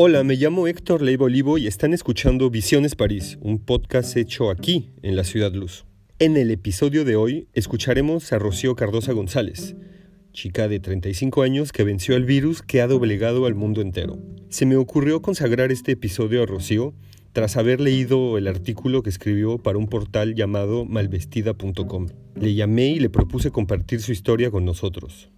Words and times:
Hola, 0.00 0.22
me 0.22 0.36
llamo 0.36 0.68
Héctor 0.68 1.02
Leiva 1.02 1.24
Olivo 1.24 1.58
y 1.58 1.66
están 1.66 1.92
escuchando 1.92 2.50
Visiones 2.50 2.94
París, 2.94 3.36
un 3.40 3.58
podcast 3.58 4.16
hecho 4.16 4.48
aquí, 4.48 4.90
en 5.02 5.16
la 5.16 5.24
Ciudad 5.24 5.52
Luz. 5.52 5.86
En 6.20 6.36
el 6.36 6.52
episodio 6.52 7.04
de 7.04 7.16
hoy 7.16 7.48
escucharemos 7.52 8.32
a 8.32 8.38
Rocío 8.38 8.76
Cardosa 8.76 9.12
González, 9.12 9.74
chica 10.32 10.68
de 10.68 10.78
35 10.78 11.42
años 11.42 11.72
que 11.72 11.82
venció 11.82 12.14
el 12.14 12.26
virus 12.26 12.62
que 12.62 12.80
ha 12.80 12.86
doblegado 12.86 13.44
al 13.44 13.56
mundo 13.56 13.80
entero. 13.80 14.20
Se 14.50 14.66
me 14.66 14.76
ocurrió 14.76 15.20
consagrar 15.20 15.72
este 15.72 15.90
episodio 15.90 16.44
a 16.44 16.46
Rocío 16.46 16.94
tras 17.32 17.56
haber 17.56 17.80
leído 17.80 18.38
el 18.38 18.46
artículo 18.46 19.02
que 19.02 19.10
escribió 19.10 19.58
para 19.58 19.78
un 19.78 19.88
portal 19.88 20.36
llamado 20.36 20.84
malvestida.com. 20.84 22.06
Le 22.36 22.54
llamé 22.54 22.86
y 22.90 23.00
le 23.00 23.10
propuse 23.10 23.50
compartir 23.50 24.00
su 24.00 24.12
historia 24.12 24.52
con 24.52 24.64
nosotros. 24.64 25.28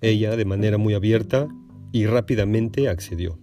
Ella, 0.00 0.34
de 0.34 0.46
manera 0.46 0.78
muy 0.78 0.94
abierta 0.94 1.46
y 1.92 2.06
rápidamente, 2.06 2.88
accedió. 2.88 3.38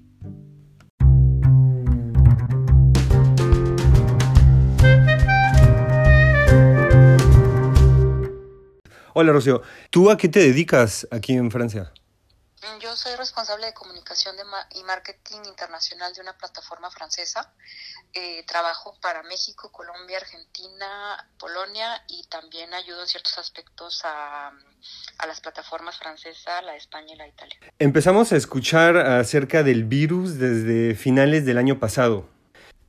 Hola 9.16 9.31
Rocío, 9.31 9.62
¿tú 9.91 10.09
a 10.09 10.17
qué 10.17 10.27
te 10.27 10.40
dedicas 10.40 11.08
aquí 11.12 11.34
en 11.34 11.52
Francia? 11.52 11.94
Mm, 12.63 12.80
yo 12.80 12.95
soy 12.95 13.16
responsable 13.16 13.67
de 13.67 13.73
comunicación 13.73 14.36
y 14.73 14.84
marketing 14.84 15.41
internacional 15.45 16.16
de 16.16 16.22
una 16.22 16.36
plataforma 16.36 16.89
francesa. 16.89 17.53
Eh, 18.12 18.44
trabajo 18.48 18.98
para 19.03 19.22
México, 19.22 19.72
Colombia, 19.72 20.17
Argentina, 20.17 21.30
Polonia 21.38 22.03
y 22.08 22.26
también 22.27 22.73
ayudo 22.73 23.02
en 23.02 23.08
ciertos 23.08 23.38
aspectos 23.38 24.02
a, 24.03 24.48
a 24.48 25.27
las 25.27 25.41
plataformas 25.41 26.00
francesa, 26.00 26.64
la 26.64 26.75
España 26.75 27.14
y 27.14 27.17
la 27.17 27.27
Italia. 27.27 27.55
Empezamos 27.77 28.31
a 28.31 28.36
escuchar 28.36 28.97
acerca 28.97 29.61
del 29.61 29.84
virus 29.84 30.39
desde 30.39 30.95
finales 30.95 31.45
del 31.45 31.59
año 31.59 31.80
pasado. 31.80 32.28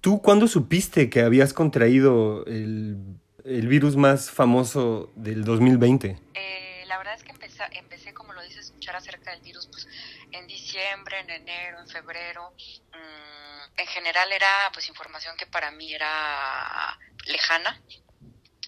¿Tú 0.00 0.22
cuándo 0.22 0.48
supiste 0.48 1.10
que 1.10 1.20
habías 1.20 1.52
contraído 1.52 2.46
el 2.46 3.20
el 3.44 3.68
virus 3.68 3.96
más 3.96 4.30
famoso 4.30 5.12
del 5.14 5.44
2020? 5.44 6.18
Eh, 6.34 6.84
la 6.86 6.98
verdad 6.98 7.14
es 7.14 7.22
que 7.22 7.32
empecé, 7.32 7.62
empecé, 7.72 8.14
como 8.14 8.32
lo 8.32 8.42
dices, 8.42 8.56
a 8.56 8.60
escuchar 8.60 8.96
acerca 8.96 9.30
del 9.32 9.42
virus 9.42 9.66
pues, 9.66 9.86
en 10.32 10.46
diciembre, 10.46 11.20
en 11.20 11.30
enero, 11.30 11.80
en 11.80 11.88
febrero. 11.88 12.52
Mm, 12.92 13.80
en 13.80 13.86
general 13.86 14.32
era 14.32 14.48
pues 14.72 14.88
información 14.88 15.36
que 15.36 15.46
para 15.46 15.70
mí 15.70 15.92
era 15.92 16.98
lejana, 17.26 17.80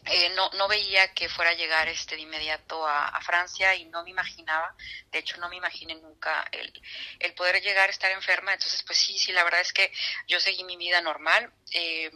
eh, 0.07 0.31
no, 0.37 0.51
no 0.51 0.69
veía 0.69 1.13
que 1.15 1.29
fuera 1.29 1.51
a 1.51 1.55
llegar 1.55 1.89
este 1.89 2.17
de 2.17 2.23
inmediato 2.23 2.87
a, 2.87 3.21
Francia 3.23 3.75
y 3.75 3.87
no 3.87 4.05
me 4.05 4.11
imaginaba, 4.11 4.77
de 5.11 5.19
hecho 5.19 5.37
no 5.39 5.49
me 5.49 5.57
imaginé 5.57 5.97
nunca 5.97 6.47
el, 6.53 6.73
el, 7.19 7.35
poder 7.35 7.61
llegar 7.61 7.89
a 7.89 7.91
estar 7.91 8.11
enferma, 8.13 8.53
entonces 8.53 8.83
pues 8.85 8.99
sí, 8.99 9.19
sí, 9.19 9.33
la 9.33 9.43
verdad 9.43 9.61
es 9.61 9.73
que 9.73 9.91
yo 10.29 10.39
seguí 10.39 10.63
mi 10.63 10.77
vida 10.77 11.01
normal. 11.01 11.53
Eh, 11.73 12.11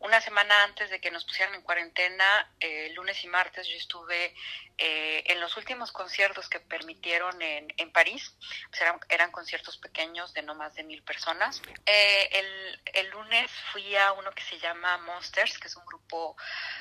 una 0.00 0.20
semana 0.20 0.64
antes 0.64 0.90
de 0.90 1.00
que 1.00 1.10
nos 1.10 1.24
pusieran 1.24 1.54
en 1.54 1.62
cuarentena, 1.62 2.50
eh, 2.60 2.90
lunes 2.94 3.22
y 3.24 3.26
martes, 3.26 3.66
yo 3.66 3.76
estuve 3.76 4.34
eh, 4.78 5.24
en 5.26 5.40
los 5.40 5.56
últimos 5.56 5.90
conciertos 5.90 6.48
que 6.48 6.60
permitieron 6.60 7.42
en, 7.42 7.66
en 7.76 7.90
París, 7.90 8.32
pues 8.70 8.80
eran, 8.80 9.00
eran, 9.08 9.32
conciertos 9.32 9.76
pequeños 9.78 10.32
de 10.34 10.42
no 10.42 10.54
más 10.54 10.74
de 10.76 10.84
mil 10.84 11.02
personas. 11.02 11.60
Eh, 11.84 12.28
el, 12.30 12.80
el, 12.94 13.08
lunes 13.10 13.50
fui 13.72 13.96
a 13.96 14.12
uno 14.12 14.30
que 14.30 14.44
se 14.44 14.58
llama 14.60 14.96
Monsters, 14.98 15.58
que 15.58 15.66
es 15.66 15.74
un 15.74 15.84
grupo 15.84 16.36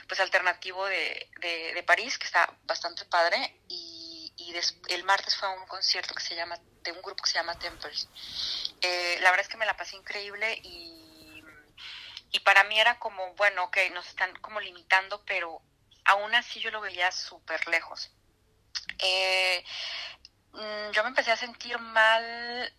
pues 0.07 0.19
alternativo 0.19 0.85
de, 0.85 1.29
de, 1.39 1.73
de 1.73 1.83
París, 1.83 2.17
que 2.17 2.25
está 2.25 2.53
bastante 2.63 3.05
padre, 3.05 3.61
y, 3.69 4.33
y 4.37 4.53
el 4.93 5.03
martes 5.03 5.35
fue 5.35 5.47
a 5.47 5.51
un 5.51 5.65
concierto 5.67 6.13
que 6.13 6.23
se 6.23 6.35
llama, 6.35 6.57
de 6.83 6.91
un 6.91 7.01
grupo 7.01 7.23
que 7.23 7.29
se 7.29 7.37
llama 7.37 7.57
Temples. 7.57 8.07
Eh, 8.81 9.17
la 9.21 9.31
verdad 9.31 9.45
es 9.45 9.49
que 9.49 9.57
me 9.57 9.65
la 9.65 9.75
pasé 9.75 9.95
increíble 9.95 10.59
y, 10.63 11.43
y 12.31 12.39
para 12.41 12.63
mí 12.65 12.79
era 12.79 12.99
como, 12.99 13.33
bueno, 13.35 13.65
ok, 13.65 13.77
nos 13.93 14.07
están 14.07 14.33
como 14.35 14.59
limitando, 14.59 15.23
pero 15.25 15.61
aún 16.05 16.33
así 16.35 16.59
yo 16.59 16.71
lo 16.71 16.81
veía 16.81 17.11
súper 17.11 17.67
lejos. 17.67 18.11
Eh, 18.99 19.63
mm, 20.53 20.91
yo 20.91 21.03
me 21.03 21.09
empecé 21.09 21.31
a 21.31 21.37
sentir 21.37 21.77
mal, 21.79 22.73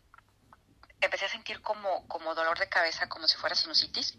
empecé 1.00 1.26
a 1.26 1.28
sentir 1.28 1.60
como, 1.62 2.06
como 2.09 2.34
dolor 2.34 2.59
de 2.59 2.69
cabeza, 2.69 3.09
como 3.09 3.28
si 3.28 3.36
fuera 3.36 3.54
sinusitis, 3.54 4.16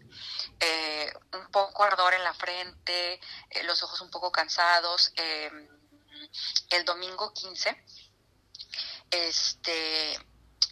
eh, 0.60 1.12
un 1.32 1.50
poco 1.50 1.84
ardor 1.84 2.14
en 2.14 2.24
la 2.24 2.34
frente, 2.34 3.20
eh, 3.50 3.62
los 3.64 3.82
ojos 3.82 4.00
un 4.00 4.10
poco 4.10 4.32
cansados. 4.32 5.12
Em, 5.16 5.68
el 6.70 6.84
domingo 6.84 7.32
15, 7.32 7.84
este, 9.10 10.18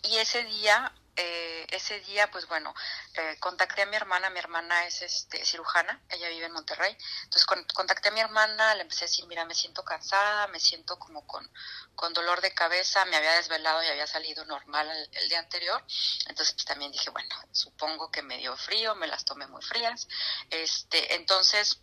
y 0.02 0.16
ese 0.18 0.44
día 0.44 0.94
eh, 1.20 1.66
ese 1.70 1.98
día, 2.00 2.30
pues 2.30 2.46
bueno, 2.46 2.72
eh, 3.14 3.36
contacté 3.40 3.82
a 3.82 3.86
mi 3.86 3.96
hermana, 3.96 4.30
mi 4.30 4.38
hermana 4.38 4.86
es 4.86 5.02
este, 5.02 5.44
cirujana, 5.44 6.00
ella 6.10 6.28
vive 6.28 6.46
en 6.46 6.52
Monterrey, 6.52 6.96
entonces 7.24 7.44
contacté 7.74 8.10
a 8.10 8.12
mi 8.12 8.20
hermana, 8.20 8.76
le 8.76 8.82
empecé 8.82 9.04
a 9.04 9.08
decir, 9.08 9.26
mira, 9.26 9.44
me 9.44 9.56
siento 9.56 9.84
cansada, 9.84 10.46
me 10.46 10.60
siento 10.60 10.96
como 11.00 11.26
con, 11.26 11.50
con 11.96 12.12
dolor 12.12 12.40
de 12.40 12.54
cabeza, 12.54 13.04
me 13.06 13.16
había 13.16 13.32
desvelado 13.32 13.82
y 13.82 13.88
había 13.88 14.06
salido 14.06 14.44
normal 14.44 14.88
el, 15.10 15.28
día 15.28 15.40
anterior, 15.40 15.84
entonces 16.28 16.54
pues, 16.54 16.64
también 16.64 16.92
dije, 16.92 17.10
bueno, 17.10 17.34
supongo 17.50 18.12
que 18.12 18.22
me 18.22 18.38
dio 18.38 18.56
frío, 18.56 18.94
me 18.94 19.08
las 19.08 19.24
tomé 19.24 19.48
muy 19.48 19.62
frías, 19.62 20.06
este, 20.50 21.16
entonces 21.16 21.80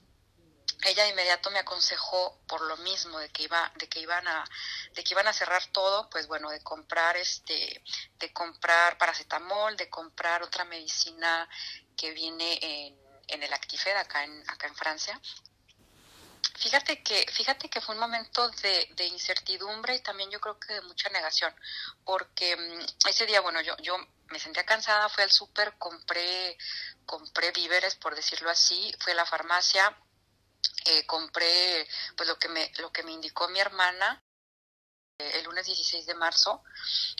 ella 0.83 1.03
de 1.03 1.09
inmediato 1.09 1.49
me 1.51 1.59
aconsejó 1.59 2.39
por 2.47 2.61
lo 2.61 2.77
mismo 2.77 3.19
de 3.19 3.29
que 3.29 3.43
iba 3.43 3.71
de 3.75 3.87
que 3.87 3.99
iban 3.99 4.27
a 4.27 4.43
de 4.93 5.03
que 5.03 5.13
iban 5.13 5.27
a 5.27 5.33
cerrar 5.33 5.65
todo 5.67 6.09
pues 6.09 6.27
bueno 6.27 6.49
de 6.49 6.61
comprar 6.61 7.17
este 7.17 7.83
de 8.19 8.33
comprar 8.33 8.97
paracetamol 8.97 9.77
de 9.77 9.89
comprar 9.89 10.43
otra 10.43 10.65
medicina 10.65 11.47
que 11.97 12.11
viene 12.11 12.59
en, 12.61 12.99
en 13.27 13.43
el 13.43 13.53
Actifed 13.53 13.95
acá 13.95 14.23
en 14.23 14.49
acá 14.49 14.67
en 14.67 14.75
Francia. 14.75 15.19
Fíjate 16.57 17.03
que, 17.03 17.25
fíjate 17.31 17.69
que 17.69 17.81
fue 17.81 17.95
un 17.95 18.01
momento 18.01 18.49
de, 18.49 18.87
de, 18.95 19.05
incertidumbre 19.05 19.95
y 19.95 19.99
también 19.99 20.31
yo 20.31 20.39
creo 20.39 20.57
que 20.57 20.73
de 20.73 20.81
mucha 20.81 21.09
negación, 21.09 21.53
porque 22.05 22.55
um, 22.55 23.09
ese 23.09 23.25
día, 23.25 23.41
bueno, 23.41 23.61
yo, 23.61 23.75
yo 23.77 23.97
me 24.29 24.39
sentía 24.39 24.65
cansada, 24.65 25.09
fui 25.09 25.23
al 25.23 25.31
súper, 25.31 25.77
compré, 25.77 26.57
compré 27.05 27.51
víveres, 27.51 27.95
por 27.95 28.15
decirlo 28.15 28.49
así, 28.49 28.95
fui 28.99 29.11
a 29.11 29.15
la 29.15 29.25
farmacia, 29.25 29.95
eh, 30.85 31.06
compré 31.06 31.88
pues 32.16 32.28
lo 32.28 32.38
que 32.38 32.50
me 32.50 32.72
lo 32.78 32.91
que 32.91 33.03
me 33.03 33.12
indicó 33.12 33.47
mi 33.50 33.59
hermana 33.59 34.22
eh, 35.19 35.31
el 35.35 35.46
lunes 35.46 35.66
16 35.66 36.06
de 36.06 36.16
marzo. 36.16 36.63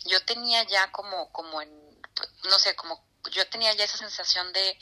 Yo 0.06 0.24
tenía 0.26 0.64
ya 0.64 0.92
como 0.92 1.32
como 1.32 1.62
en 1.62 1.70
pues, 2.16 2.30
no 2.46 2.60
sé 2.60 2.76
como 2.76 3.06
yo 3.32 3.48
tenía 3.50 3.74
ya 3.74 3.86
esa 3.86 3.98
sensación 3.98 4.52
de 4.54 4.78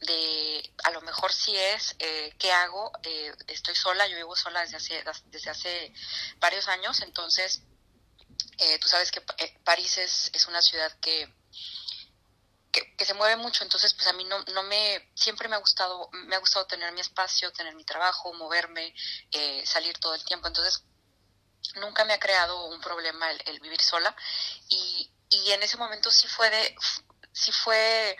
de 0.00 0.74
a 0.84 0.90
lo 0.90 1.00
mejor 1.02 1.32
si 1.32 1.56
es 1.56 1.96
eh, 1.98 2.34
qué 2.38 2.52
hago 2.52 2.92
eh, 3.02 3.32
estoy 3.46 3.74
sola 3.74 4.06
yo 4.06 4.16
vivo 4.16 4.36
sola 4.36 4.60
desde 4.60 4.76
hace 4.76 5.04
desde 5.26 5.50
hace 5.50 5.94
varios 6.38 6.68
años 6.68 7.00
entonces 7.00 7.62
eh, 8.58 8.78
tú 8.78 8.88
sabes 8.88 9.10
que 9.10 9.22
París 9.64 9.98
es, 9.98 10.30
es 10.34 10.46
una 10.46 10.60
ciudad 10.62 10.92
que 11.00 11.32
que, 12.96 13.04
se 13.04 13.14
mueve 13.14 13.36
mucho, 13.36 13.64
entonces 13.64 13.94
pues 13.94 14.06
a 14.08 14.12
mí 14.12 14.24
no, 14.24 14.38
no 14.54 14.62
me, 14.64 15.10
siempre 15.14 15.48
me 15.48 15.56
ha 15.56 15.60
gustado, 15.60 16.08
me 16.12 16.36
ha 16.36 16.38
gustado 16.38 16.66
tener 16.66 16.92
mi 16.92 17.00
espacio, 17.00 17.52
tener 17.52 17.74
mi 17.74 17.84
trabajo, 17.84 18.32
moverme, 18.34 18.94
eh, 19.30 19.64
salir 19.66 19.98
todo 19.98 20.14
el 20.14 20.24
tiempo, 20.24 20.48
entonces 20.48 20.82
nunca 21.76 22.04
me 22.04 22.12
ha 22.12 22.20
creado 22.20 22.66
un 22.66 22.80
problema 22.80 23.30
el, 23.30 23.42
el, 23.46 23.60
vivir 23.60 23.80
sola. 23.80 24.14
Y, 24.68 25.10
y 25.30 25.52
en 25.52 25.62
ese 25.62 25.76
momento 25.76 26.10
sí 26.10 26.26
fue 26.28 26.50
de, 26.50 26.76
sí 27.32 27.52
fue 27.52 28.16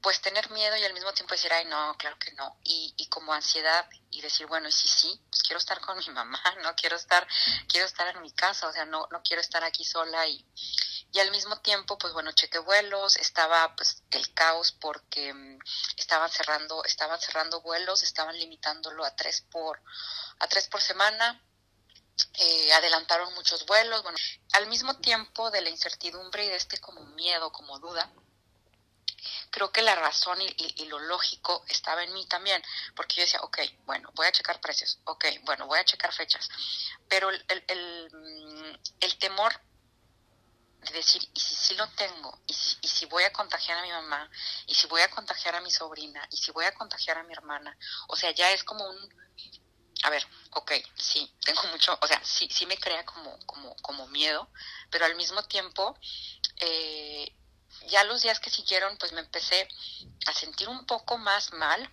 pues 0.00 0.20
tener 0.20 0.48
miedo 0.50 0.76
y 0.76 0.84
al 0.84 0.92
mismo 0.92 1.12
tiempo 1.12 1.34
decir, 1.34 1.52
ay 1.52 1.64
no, 1.64 1.96
claro 1.98 2.16
que 2.18 2.30
no, 2.32 2.60
y, 2.62 2.94
y 2.96 3.08
como 3.08 3.32
ansiedad 3.32 3.88
y 4.10 4.20
decir, 4.20 4.46
bueno, 4.46 4.68
y 4.68 4.72
sí, 4.72 4.86
sí, 4.86 5.20
pues 5.30 5.42
quiero 5.42 5.58
estar 5.58 5.80
con 5.80 5.98
mi 5.98 6.08
mamá, 6.10 6.40
no 6.62 6.74
quiero 6.76 6.94
estar, 6.94 7.26
quiero 7.68 7.86
estar 7.86 8.14
en 8.14 8.22
mi 8.22 8.30
casa, 8.30 8.68
o 8.68 8.72
sea, 8.72 8.84
no, 8.84 9.08
no 9.10 9.22
quiero 9.22 9.40
estar 9.40 9.64
aquí 9.64 9.84
sola 9.84 10.26
y, 10.28 10.46
y 11.12 11.20
al 11.20 11.30
mismo 11.30 11.58
tiempo, 11.60 11.96
pues 11.98 12.12
bueno, 12.12 12.32
chequé 12.32 12.58
vuelos, 12.58 13.16
estaba 13.16 13.74
pues 13.74 14.02
el 14.10 14.34
caos 14.34 14.72
porque 14.72 15.32
um, 15.32 15.58
estaban 15.96 16.30
cerrando, 16.30 16.84
estaban 16.84 17.20
cerrando 17.20 17.60
vuelos, 17.62 18.02
estaban 18.02 18.38
limitándolo 18.38 19.04
a 19.04 19.14
tres 19.16 19.42
por, 19.50 19.80
a 20.38 20.48
tres 20.48 20.68
por 20.68 20.80
semana, 20.80 21.40
eh, 22.34 22.72
adelantaron 22.72 23.32
muchos 23.34 23.64
vuelos, 23.66 24.02
bueno, 24.02 24.18
al 24.52 24.66
mismo 24.66 24.96
tiempo 24.98 25.50
de 25.50 25.62
la 25.62 25.70
incertidumbre 25.70 26.44
y 26.44 26.48
de 26.48 26.56
este 26.56 26.78
como 26.78 27.02
miedo, 27.06 27.50
como 27.52 27.78
duda, 27.78 28.10
creo 29.50 29.72
que 29.72 29.82
la 29.82 29.94
razón 29.94 30.40
y, 30.40 30.46
y, 30.46 30.82
y, 30.82 30.86
lo 30.86 30.98
lógico 30.98 31.64
estaba 31.68 32.04
en 32.04 32.12
mí 32.12 32.26
también, 32.26 32.62
porque 32.94 33.16
yo 33.16 33.22
decía, 33.22 33.40
ok, 33.40 33.58
bueno, 33.84 34.10
voy 34.14 34.26
a 34.26 34.32
checar 34.32 34.60
precios, 34.60 34.98
ok, 35.04 35.24
bueno, 35.44 35.66
voy 35.66 35.78
a 35.78 35.84
checar 35.84 36.12
fechas, 36.12 36.48
pero 37.08 37.30
el, 37.30 37.44
el, 37.48 37.64
el, 37.68 38.80
el 39.00 39.18
temor 39.18 39.60
de 40.80 40.92
decir, 40.92 41.22
y 41.34 41.40
si 41.40 41.54
sí 41.54 41.74
lo 41.74 41.88
tengo, 41.92 42.40
y 42.46 42.52
si, 42.54 42.76
y 42.80 42.88
si 42.88 43.06
voy 43.06 43.24
a 43.24 43.32
contagiar 43.32 43.78
a 43.78 43.82
mi 43.82 43.90
mamá, 43.90 44.30
y 44.66 44.74
si 44.74 44.86
voy 44.86 45.00
a 45.02 45.10
contagiar 45.10 45.54
a 45.56 45.60
mi 45.60 45.70
sobrina, 45.70 46.26
y 46.30 46.36
si 46.36 46.50
voy 46.52 46.64
a 46.64 46.74
contagiar 46.74 47.18
a 47.18 47.24
mi 47.24 47.32
hermana, 47.32 47.76
o 48.08 48.16
sea, 48.16 48.30
ya 48.30 48.52
es 48.52 48.62
como 48.64 48.88
un, 48.88 48.96
a 50.04 50.10
ver, 50.10 50.24
ok, 50.52 50.72
sí, 50.96 51.34
tengo 51.44 51.62
mucho, 51.72 51.98
o 52.00 52.06
sea, 52.06 52.22
sí, 52.24 52.48
sí 52.50 52.66
me 52.66 52.78
crea 52.78 53.04
como, 53.04 53.38
como, 53.46 53.74
como 53.76 54.06
miedo, 54.08 54.50
pero 54.90 55.04
al 55.04 55.16
mismo 55.16 55.42
tiempo, 55.44 55.98
eh, 56.60 57.32
Ya 57.88 58.04
los 58.04 58.22
días 58.22 58.40
que 58.40 58.50
siguieron, 58.50 58.96
pues 58.98 59.12
me 59.12 59.20
empecé 59.20 59.68
a 60.26 60.32
sentir 60.32 60.68
un 60.68 60.86
poco 60.86 61.18
más 61.18 61.52
mal, 61.52 61.90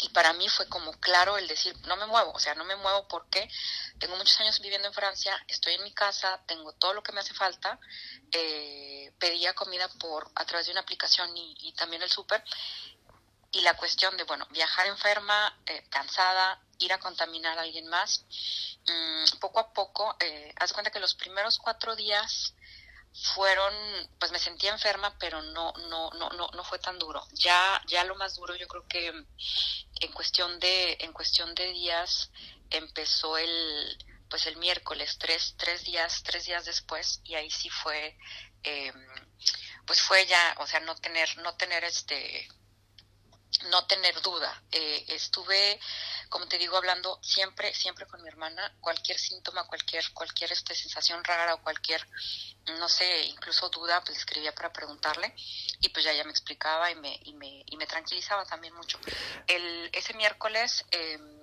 y 0.00 0.08
para 0.10 0.32
mí 0.32 0.48
fue 0.48 0.68
como 0.68 0.92
claro 1.00 1.38
el 1.38 1.48
decir, 1.48 1.76
no 1.86 1.96
me 1.96 2.06
muevo, 2.06 2.32
o 2.32 2.38
sea, 2.38 2.54
no 2.54 2.64
me 2.64 2.76
muevo 2.76 3.08
porque 3.08 3.50
tengo 3.98 4.16
muchos 4.16 4.38
años 4.40 4.60
viviendo 4.60 4.88
en 4.88 4.94
Francia, 4.94 5.36
estoy 5.48 5.74
en 5.74 5.82
mi 5.82 5.92
casa, 5.92 6.40
tengo 6.46 6.72
todo 6.74 6.94
lo 6.94 7.02
que 7.02 7.12
me 7.12 7.20
hace 7.20 7.34
falta, 7.34 7.80
eh, 8.30 9.12
pedía 9.18 9.54
comida 9.54 9.88
por 9.98 10.30
a 10.36 10.44
través 10.44 10.66
de 10.66 10.72
una 10.72 10.82
aplicación 10.82 11.30
y, 11.36 11.72
también 11.76 12.02
el 12.02 12.10
súper, 12.10 12.44
y 13.50 13.60
la 13.62 13.76
cuestión 13.76 14.16
de, 14.16 14.24
bueno, 14.24 14.46
viajar 14.50 14.86
enferma, 14.86 15.58
eh, 15.66 15.84
cansada, 15.90 16.60
ir 16.78 16.92
a 16.92 16.98
contaminar 16.98 17.58
a 17.58 17.62
alguien 17.62 17.88
más, 17.88 18.24
mm, 18.86 19.38
poco 19.40 19.58
a 19.58 19.72
poco, 19.72 20.16
eh, 20.20 20.52
haz 20.60 20.72
cuenta 20.72 20.92
que 20.92 21.00
los 21.00 21.14
primeros 21.14 21.58
cuatro 21.58 21.96
días 21.96 22.54
fueron, 23.22 23.74
pues 24.18 24.32
me 24.32 24.38
sentí 24.38 24.68
enferma, 24.68 25.16
pero 25.18 25.42
no, 25.42 25.72
no, 25.88 26.10
no, 26.10 26.30
no, 26.30 26.48
no 26.54 26.64
fue 26.64 26.78
tan 26.78 26.98
duro. 26.98 27.26
Ya, 27.32 27.82
ya 27.86 28.04
lo 28.04 28.14
más 28.16 28.36
duro, 28.36 28.54
yo 28.56 28.68
creo 28.68 28.86
que 28.86 29.08
en 29.08 30.12
cuestión 30.12 30.58
de, 30.60 30.96
en 31.00 31.12
cuestión 31.12 31.54
de 31.54 31.72
días 31.72 32.30
empezó 32.70 33.36
el, 33.38 33.98
pues 34.30 34.46
el 34.46 34.56
miércoles, 34.56 35.16
tres, 35.18 35.54
tres 35.56 35.84
días, 35.84 36.22
tres 36.22 36.46
días 36.46 36.64
después, 36.64 37.20
y 37.24 37.34
ahí 37.34 37.50
sí 37.50 37.68
fue, 37.70 38.16
eh, 38.62 38.92
pues 39.86 40.00
fue 40.02 40.26
ya, 40.26 40.54
o 40.58 40.66
sea, 40.66 40.80
no 40.80 40.94
tener, 40.96 41.36
no 41.38 41.56
tener 41.56 41.84
este, 41.84 42.48
no 43.66 43.86
tener 43.86 44.20
duda. 44.22 44.62
Eh, 44.70 45.04
estuve, 45.08 45.78
como 46.28 46.46
te 46.46 46.58
digo, 46.58 46.76
hablando 46.76 47.18
siempre, 47.22 47.74
siempre 47.74 48.06
con 48.06 48.22
mi 48.22 48.28
hermana, 48.28 48.74
cualquier 48.80 49.18
síntoma, 49.18 49.66
cualquier, 49.66 50.04
cualquier 50.12 50.52
este, 50.52 50.74
sensación 50.74 51.22
rara 51.24 51.54
o 51.54 51.62
cualquier, 51.62 52.06
no 52.78 52.88
sé, 52.88 53.24
incluso 53.26 53.68
duda, 53.68 54.02
pues 54.04 54.18
escribía 54.18 54.54
para 54.54 54.72
preguntarle 54.72 55.34
y 55.80 55.88
pues 55.88 56.04
ya 56.04 56.12
ella 56.12 56.24
me 56.24 56.30
explicaba 56.30 56.90
y 56.90 56.94
me, 56.94 57.18
y 57.24 57.32
me, 57.34 57.64
y 57.66 57.76
me 57.76 57.86
tranquilizaba 57.86 58.44
también 58.44 58.74
mucho. 58.74 58.98
El, 59.46 59.90
ese 59.92 60.14
miércoles, 60.14 60.84
em, 60.90 61.38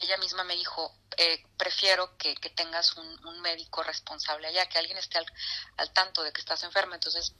ella 0.00 0.18
misma 0.18 0.44
me 0.44 0.56
dijo, 0.56 0.94
eh, 1.16 1.42
prefiero 1.56 2.16
que, 2.18 2.34
que 2.34 2.50
tengas 2.50 2.96
un, 2.96 3.26
un, 3.26 3.40
médico 3.40 3.82
responsable 3.82 4.48
allá, 4.48 4.68
que 4.68 4.78
alguien 4.78 4.98
esté 4.98 5.18
al, 5.18 5.26
al 5.78 5.92
tanto 5.92 6.22
de 6.22 6.32
que 6.32 6.40
estás 6.40 6.62
enferma, 6.64 6.96
entonces 6.96 7.34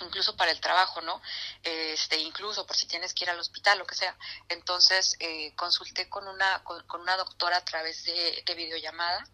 incluso 0.00 0.36
para 0.36 0.50
el 0.50 0.60
trabajo, 0.60 1.00
¿no? 1.00 1.20
Este, 1.62 2.18
incluso 2.18 2.66
por 2.66 2.76
si 2.76 2.86
tienes 2.86 3.14
que 3.14 3.24
ir 3.24 3.30
al 3.30 3.38
hospital, 3.38 3.78
lo 3.78 3.86
que 3.86 3.94
sea. 3.94 4.16
Entonces, 4.48 5.16
eh, 5.18 5.54
consulté 5.56 6.08
con 6.08 6.26
una, 6.28 6.62
con, 6.64 6.84
una 7.00 7.16
doctora 7.16 7.58
a 7.58 7.64
través 7.64 8.04
de, 8.04 8.44
videollamada. 8.54 9.24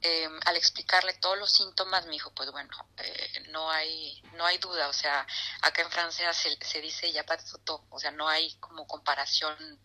Eh, 0.00 0.28
al 0.44 0.56
explicarle 0.56 1.14
todos 1.14 1.38
los 1.38 1.50
síntomas, 1.50 2.04
me 2.04 2.12
dijo, 2.12 2.30
pues 2.34 2.50
bueno, 2.50 2.68
eh, 2.98 3.44
no 3.48 3.70
hay 3.70 4.20
no 4.32 4.44
hay 4.44 4.58
duda, 4.58 4.88
o 4.88 4.92
sea, 4.92 5.26
acá 5.62 5.82
en 5.82 5.90
Francia 5.90 6.32
se, 6.34 6.58
se 6.60 6.80
dice 6.80 7.10
ya 7.12 7.24
para 7.24 7.40
foto, 7.40 7.86
o 7.88 7.98
sea, 8.00 8.10
no 8.10 8.28
hay 8.28 8.52
como 8.56 8.86
comparación 8.86 9.80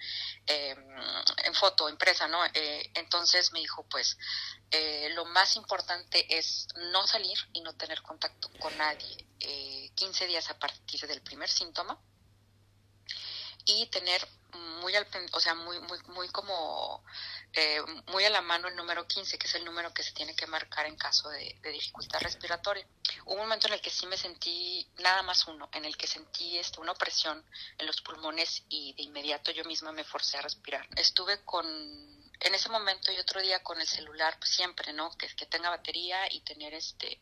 en 0.47 1.53
foto, 1.53 1.87
impresa, 1.87 2.27
¿no? 2.27 2.39
entonces 2.95 3.51
me 3.51 3.59
dijo, 3.59 3.85
pues, 3.87 4.17
lo 5.15 5.25
más 5.25 5.55
importante 5.55 6.37
es 6.37 6.67
no 6.91 7.05
salir 7.07 7.37
y 7.53 7.61
no 7.61 7.73
tener 7.73 8.01
contacto 8.01 8.49
con 8.59 8.77
nadie. 8.77 9.27
15 9.95 10.27
días 10.27 10.49
a 10.49 10.59
partir 10.59 11.01
del 11.07 11.21
primer 11.21 11.49
síntoma 11.49 11.99
y 13.65 13.85
tener 13.87 14.27
muy 14.81 14.95
al 14.95 15.07
o 15.33 15.39
sea 15.39 15.53
muy 15.53 15.79
muy 15.81 15.99
muy 16.07 16.29
como 16.29 17.03
eh, 17.53 17.81
muy 18.07 18.23
a 18.25 18.29
la 18.29 18.41
mano 18.41 18.67
el 18.67 18.75
número 18.75 19.05
15 19.05 19.37
que 19.37 19.47
es 19.47 19.55
el 19.55 19.65
número 19.65 19.93
que 19.93 20.03
se 20.03 20.13
tiene 20.13 20.35
que 20.35 20.47
marcar 20.47 20.85
en 20.85 20.95
caso 20.95 21.29
de, 21.29 21.59
dificultad 21.71 22.19
respiratoria 22.21 22.87
hubo 23.25 23.35
un 23.35 23.41
momento 23.41 23.67
en 23.67 23.73
el 23.73 23.81
que 23.81 23.89
sí 23.89 24.07
me 24.07 24.17
sentí 24.17 24.89
nada 24.97 25.21
más 25.21 25.45
uno 25.47 25.69
en 25.73 25.85
el 25.85 25.97
que 25.97 26.07
sentí 26.07 26.57
esto, 26.57 26.81
una 26.81 26.93
opresión 26.93 27.45
en 27.77 27.85
los 27.85 28.01
pulmones 28.01 28.63
y 28.69 28.93
de 28.93 29.03
inmediato 29.03 29.51
yo 29.51 29.63
misma 29.65 29.91
me 29.91 30.03
forcé 30.03 30.37
a 30.37 30.41
respirar 30.41 30.87
estuve 30.95 31.43
con 31.43 32.18
en 32.41 32.55
ese 32.55 32.69
momento 32.69 33.11
y 33.11 33.19
otro 33.19 33.41
día 33.41 33.61
con 33.63 33.79
el 33.81 33.87
celular 33.87 34.37
pues 34.39 34.51
siempre 34.51 34.93
no 34.93 35.11
que, 35.17 35.27
que 35.35 35.45
tenga 35.45 35.69
batería 35.69 36.31
y 36.31 36.41
tener 36.41 36.73
este 36.73 37.21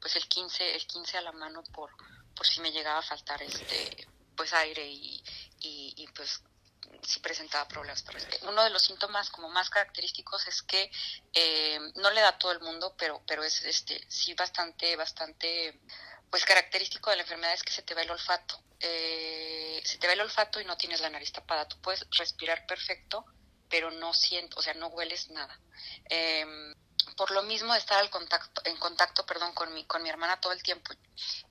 pues 0.00 0.16
el 0.16 0.28
15 0.28 0.74
el 0.74 0.86
15 0.86 1.18
a 1.18 1.22
la 1.22 1.32
mano 1.32 1.62
por 1.72 1.90
por 2.34 2.46
si 2.46 2.60
me 2.60 2.70
llegaba 2.70 2.98
a 3.00 3.02
faltar 3.02 3.42
este 3.42 4.06
pues 4.36 4.52
aire 4.52 4.86
y, 4.86 5.22
y, 5.58 6.06
pues 6.14 6.40
si 7.02 7.18
presentaba 7.20 7.66
problemas 7.66 8.04
Uno 8.42 8.62
de 8.62 8.70
los 8.70 8.82
síntomas 8.82 9.30
como 9.30 9.48
más 9.48 9.68
característicos 9.68 10.46
es 10.46 10.62
que 10.62 10.90
eh, 11.34 11.78
no 11.96 12.10
le 12.12 12.20
da 12.20 12.28
a 12.28 12.38
todo 12.38 12.52
el 12.52 12.60
mundo, 12.60 12.94
pero, 12.96 13.20
pero 13.26 13.42
es 13.42 13.62
este 13.64 14.00
sí 14.08 14.34
bastante, 14.34 14.94
bastante 14.96 15.80
pues 16.30 16.44
característico 16.44 17.10
de 17.10 17.16
la 17.16 17.22
enfermedad 17.22 17.54
es 17.54 17.64
que 17.64 17.72
se 17.72 17.82
te 17.82 17.94
va 17.94 18.02
el 18.02 18.10
olfato. 18.10 18.62
Eh, 18.80 19.82
se 19.84 19.98
te 19.98 20.06
va 20.06 20.12
el 20.12 20.20
olfato 20.20 20.60
y 20.60 20.64
no 20.64 20.76
tienes 20.76 21.00
la 21.00 21.10
nariz 21.10 21.32
tapada. 21.32 21.66
Tú 21.66 21.80
puedes 21.80 22.06
respirar 22.16 22.64
perfecto, 22.66 23.24
pero 23.68 23.90
no 23.90 24.14
siento, 24.14 24.58
o 24.58 24.62
sea, 24.62 24.74
no 24.74 24.88
hueles 24.88 25.30
nada. 25.30 25.58
Em, 26.08 26.74
por 27.16 27.30
lo 27.30 27.42
mismo 27.42 27.72
de 27.72 27.78
estar 27.78 27.98
al 27.98 28.10
contacto, 28.10 28.62
en 28.64 28.76
contacto 28.76 29.26
perdón, 29.26 29.52
con, 29.52 29.72
mi, 29.74 29.84
con 29.84 30.02
mi 30.02 30.08
hermana 30.08 30.40
todo 30.40 30.52
el 30.52 30.62
tiempo, 30.62 30.92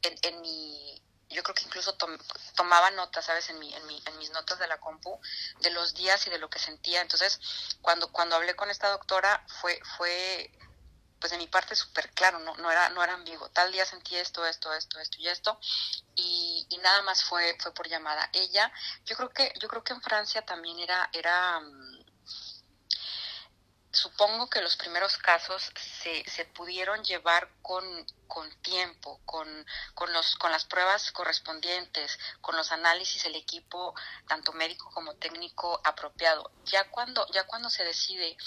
en, 0.01 0.41
mi, 0.41 1.01
yo 1.29 1.43
creo 1.43 1.55
que 1.55 1.65
incluso 1.65 1.97
tomaba 2.55 2.91
notas, 2.91 3.25
¿sabes? 3.25 3.49
En, 3.49 3.59
mi, 3.59 3.73
en, 3.73 3.85
mi, 3.85 4.01
en 4.05 4.17
mis 4.17 4.31
notas 4.31 4.59
de 4.59 4.67
la 4.67 4.79
compu, 4.79 5.19
de 5.59 5.71
los 5.71 5.93
días 5.93 6.25
y 6.27 6.29
de 6.29 6.39
lo 6.39 6.49
que 6.49 6.59
sentía. 6.59 7.01
Entonces, 7.01 7.39
cuando, 7.81 8.11
cuando 8.11 8.35
hablé 8.35 8.55
con 8.55 8.69
esta 8.69 8.89
doctora, 8.89 9.45
fue, 9.61 9.79
fue 9.97 10.51
pues 11.19 11.31
de 11.31 11.37
mi 11.37 11.47
parte 11.47 11.75
súper 11.75 12.11
claro, 12.11 12.39
no, 12.39 12.55
no, 12.57 12.71
era, 12.71 12.89
no 12.89 13.03
era 13.03 13.13
ambiguo. 13.13 13.49
Tal 13.49 13.71
día 13.71 13.85
sentí 13.85 14.15
esto, 14.15 14.45
esto, 14.45 14.71
esto, 14.73 14.99
esto 14.99 15.17
y 15.19 15.27
esto, 15.27 15.59
y, 16.15 16.65
y 16.69 16.77
nada 16.77 17.01
más 17.01 17.23
fue, 17.23 17.57
fue 17.59 17.73
por 17.73 17.87
llamada. 17.87 18.29
Ella, 18.33 18.71
yo 19.05 19.15
creo 19.15 19.29
que, 19.29 19.51
yo 19.59 19.67
creo 19.67 19.83
que 19.83 19.93
en 19.93 20.01
Francia 20.01 20.43
también 20.43 20.79
era, 20.79 21.09
era 21.13 21.59
mm, 21.59 21.96
supongo 23.97 24.49
que 24.49 24.61
los 24.61 24.77
primeros 24.77 25.17
casos 25.17 25.71
se, 25.75 26.23
se 26.29 26.45
pudieron 26.45 27.03
llevar 27.03 27.49
con, 27.61 27.83
con 28.27 28.49
tiempo, 28.61 29.19
con, 29.25 29.47
con, 29.95 30.13
los, 30.13 30.35
con 30.35 30.51
las 30.51 30.65
pruebas 30.65 31.11
correspondientes, 31.11 32.19
con 32.41 32.55
los 32.55 32.71
análisis, 32.71 33.25
el 33.25 33.35
equipo, 33.35 33.95
tanto 34.27 34.53
médico 34.53 34.89
como 34.93 35.15
técnico 35.15 35.81
apropiado. 35.83 36.51
Ya 36.65 36.89
cuando, 36.91 37.25
ya 37.31 37.47
cuando 37.47 37.69
se 37.69 37.83
decide 37.83 38.37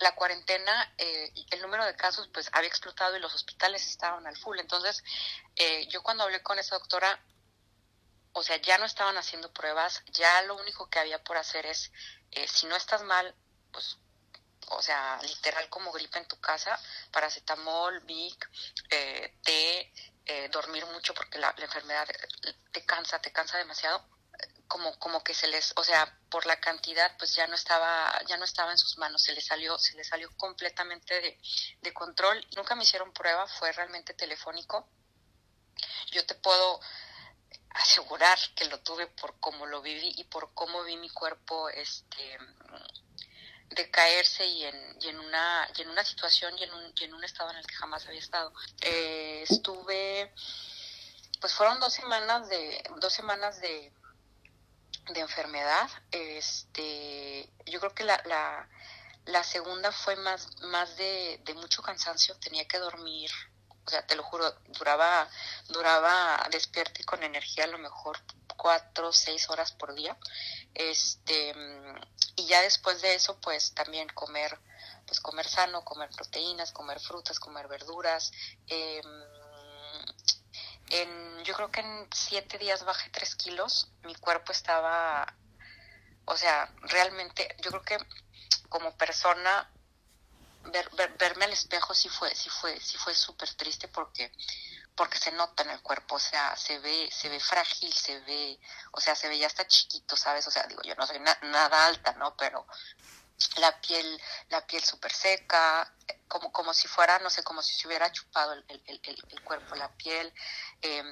la 0.00 0.14
cuarentena, 0.14 0.94
eh, 0.98 1.32
el 1.50 1.62
número 1.62 1.84
de 1.84 1.96
casos 1.96 2.28
pues 2.32 2.48
había 2.52 2.68
explotado 2.68 3.16
y 3.16 3.20
los 3.20 3.34
hospitales 3.34 3.86
estaban 3.88 4.26
al 4.26 4.36
full. 4.36 4.58
Entonces, 4.58 5.02
eh, 5.56 5.86
yo 5.88 6.02
cuando 6.02 6.24
hablé 6.24 6.42
con 6.42 6.58
esa 6.58 6.76
doctora, 6.76 7.20
o 8.34 8.42
sea, 8.42 8.56
ya 8.56 8.78
no 8.78 8.86
estaban 8.86 9.18
haciendo 9.18 9.52
pruebas, 9.52 10.02
ya 10.06 10.42
lo 10.42 10.56
único 10.56 10.88
que 10.88 10.98
había 10.98 11.22
por 11.22 11.36
hacer 11.36 11.66
es, 11.66 11.92
eh, 12.32 12.48
si 12.48 12.66
no 12.66 12.76
estás 12.76 13.02
mal, 13.02 13.34
pues 13.72 13.98
o 14.68 14.82
sea, 14.82 15.18
literal 15.22 15.68
como 15.68 15.92
gripe 15.92 16.18
en 16.18 16.26
tu 16.26 16.40
casa, 16.40 16.78
paracetamol, 17.10 18.00
Vic, 18.00 18.48
eh, 18.90 19.38
té, 19.42 19.92
eh, 20.24 20.48
dormir 20.50 20.86
mucho 20.86 21.14
porque 21.14 21.38
la, 21.38 21.54
enfermedad 21.58 22.08
te 22.72 22.84
cansa, 22.84 23.20
te 23.20 23.32
cansa 23.32 23.58
demasiado, 23.58 24.02
como, 24.68 24.98
como 24.98 25.22
que 25.22 25.34
se 25.34 25.48
les, 25.48 25.74
o 25.76 25.84
sea, 25.84 26.18
por 26.30 26.46
la 26.46 26.58
cantidad, 26.58 27.14
pues 27.18 27.34
ya 27.34 27.46
no 27.46 27.54
estaba, 27.54 28.10
ya 28.26 28.38
no 28.38 28.44
estaba 28.44 28.72
en 28.72 28.78
sus 28.78 28.96
manos, 28.96 29.22
se 29.22 29.34
le 29.34 29.42
salió, 29.42 29.78
se 29.78 29.94
le 29.94 30.04
salió 30.04 30.34
completamente 30.38 31.20
de, 31.20 31.38
de 31.82 31.92
control. 31.92 32.42
Nunca 32.56 32.74
me 32.74 32.84
hicieron 32.84 33.12
prueba, 33.12 33.46
fue 33.46 33.70
realmente 33.72 34.14
telefónico. 34.14 34.88
Yo 36.12 36.24
te 36.24 36.34
puedo 36.36 36.80
asegurar 37.70 38.38
que 38.54 38.66
lo 38.66 38.80
tuve 38.80 39.06
por 39.06 39.38
cómo 39.40 39.66
lo 39.66 39.82
viví 39.82 40.12
y 40.16 40.24
por 40.24 40.52
cómo 40.54 40.84
vi 40.84 40.96
mi 40.96 41.08
cuerpo, 41.10 41.68
este 41.70 42.38
de 43.74 43.90
caerse 43.90 44.46
y 44.46 44.64
en, 44.64 44.98
y 45.00 45.08
en 45.08 45.18
una 45.18 45.68
y 45.76 45.82
en 45.82 45.88
una 45.88 46.04
situación 46.04 46.56
y 46.58 46.64
en 46.64 46.74
un, 46.74 46.92
y 46.96 47.04
en 47.04 47.14
un 47.14 47.24
estado 47.24 47.50
en 47.50 47.56
el 47.56 47.66
que 47.66 47.74
jamás 47.74 48.06
había 48.06 48.20
estado. 48.20 48.52
Eh, 48.82 49.44
estuve 49.48 50.32
pues 51.40 51.54
fueron 51.54 51.80
dos 51.80 51.92
semanas 51.92 52.48
de 52.48 52.82
dos 53.00 53.12
semanas 53.12 53.60
de, 53.60 53.92
de 55.12 55.20
enfermedad 55.20 55.88
este 56.10 57.50
yo 57.66 57.80
creo 57.80 57.94
que 57.94 58.04
la, 58.04 58.22
la, 58.26 58.68
la 59.24 59.42
segunda 59.42 59.90
fue 59.90 60.16
más 60.16 60.60
más 60.62 60.96
de, 60.96 61.40
de 61.44 61.54
mucho 61.54 61.82
cansancio 61.82 62.36
tenía 62.38 62.66
que 62.66 62.78
dormir 62.78 63.30
o 63.84 63.90
sea, 63.90 64.06
te 64.06 64.14
lo 64.14 64.22
juro, 64.22 64.52
duraba, 64.68 65.28
duraba 65.68 66.46
despierta 66.50 67.00
y 67.00 67.04
con 67.04 67.22
energía 67.22 67.64
a 67.64 67.68
lo 67.68 67.78
mejor 67.78 68.18
cuatro 68.56 69.08
o 69.08 69.12
seis 69.12 69.48
horas 69.50 69.72
por 69.72 69.94
día. 69.94 70.16
Este, 70.74 71.54
y 72.36 72.46
ya 72.46 72.62
después 72.62 73.02
de 73.02 73.14
eso, 73.14 73.38
pues 73.40 73.74
también 73.74 74.08
comer, 74.10 74.58
pues 75.06 75.20
comer 75.20 75.48
sano, 75.48 75.84
comer 75.84 76.10
proteínas, 76.10 76.72
comer 76.72 77.00
frutas, 77.00 77.40
comer 77.40 77.66
verduras. 77.68 78.32
Eh, 78.68 79.02
en, 80.90 81.44
yo 81.44 81.54
creo 81.54 81.70
que 81.70 81.80
en 81.80 82.08
siete 82.14 82.58
días 82.58 82.84
bajé 82.84 83.10
tres 83.10 83.34
kilos. 83.34 83.88
Mi 84.04 84.14
cuerpo 84.14 84.52
estaba, 84.52 85.26
o 86.26 86.36
sea, 86.36 86.72
realmente, 86.82 87.56
yo 87.62 87.70
creo 87.70 87.82
que 87.82 87.98
como 88.68 88.96
persona 88.96 89.70
ver, 90.64 90.88
verme 91.18 91.44
al 91.44 91.52
espejo 91.52 91.94
sí 91.94 92.08
fue, 92.08 92.34
sí 92.34 92.50
fue, 92.50 92.78
sí 92.80 92.96
fue 92.96 93.14
súper 93.14 93.52
triste 93.54 93.88
porque 93.88 94.32
porque 94.94 95.18
se 95.18 95.32
nota 95.32 95.62
en 95.62 95.70
el 95.70 95.80
cuerpo, 95.80 96.16
o 96.16 96.18
sea, 96.18 96.54
se 96.54 96.78
ve, 96.78 97.08
se 97.10 97.30
ve 97.30 97.40
frágil, 97.40 97.92
se 97.94 98.20
ve, 98.20 98.60
o 98.92 99.00
sea, 99.00 99.14
se 99.14 99.26
ve 99.28 99.38
ya 99.38 99.46
hasta 99.46 99.66
chiquito, 99.66 100.16
¿sabes? 100.16 100.46
O 100.46 100.50
sea, 100.50 100.64
digo, 100.64 100.82
yo 100.82 100.94
no 100.96 101.06
soy 101.06 101.18
nada 101.18 101.86
alta, 101.86 102.12
¿no? 102.14 102.36
Pero 102.36 102.66
la 103.56 103.80
piel, 103.80 104.20
la 104.50 104.66
piel 104.66 104.84
súper 104.84 105.12
seca, 105.12 105.92
como, 106.28 106.52
como 106.52 106.74
si 106.74 106.88
fuera, 106.88 107.18
no 107.20 107.30
sé, 107.30 107.42
como 107.42 107.62
si 107.62 107.74
se 107.74 107.86
hubiera 107.86 108.12
chupado 108.12 108.52
el, 108.52 108.64
el, 108.68 109.00
el, 109.04 109.42
cuerpo, 109.42 109.74
la 109.74 109.90
piel, 109.96 110.32
eh, 110.82 111.02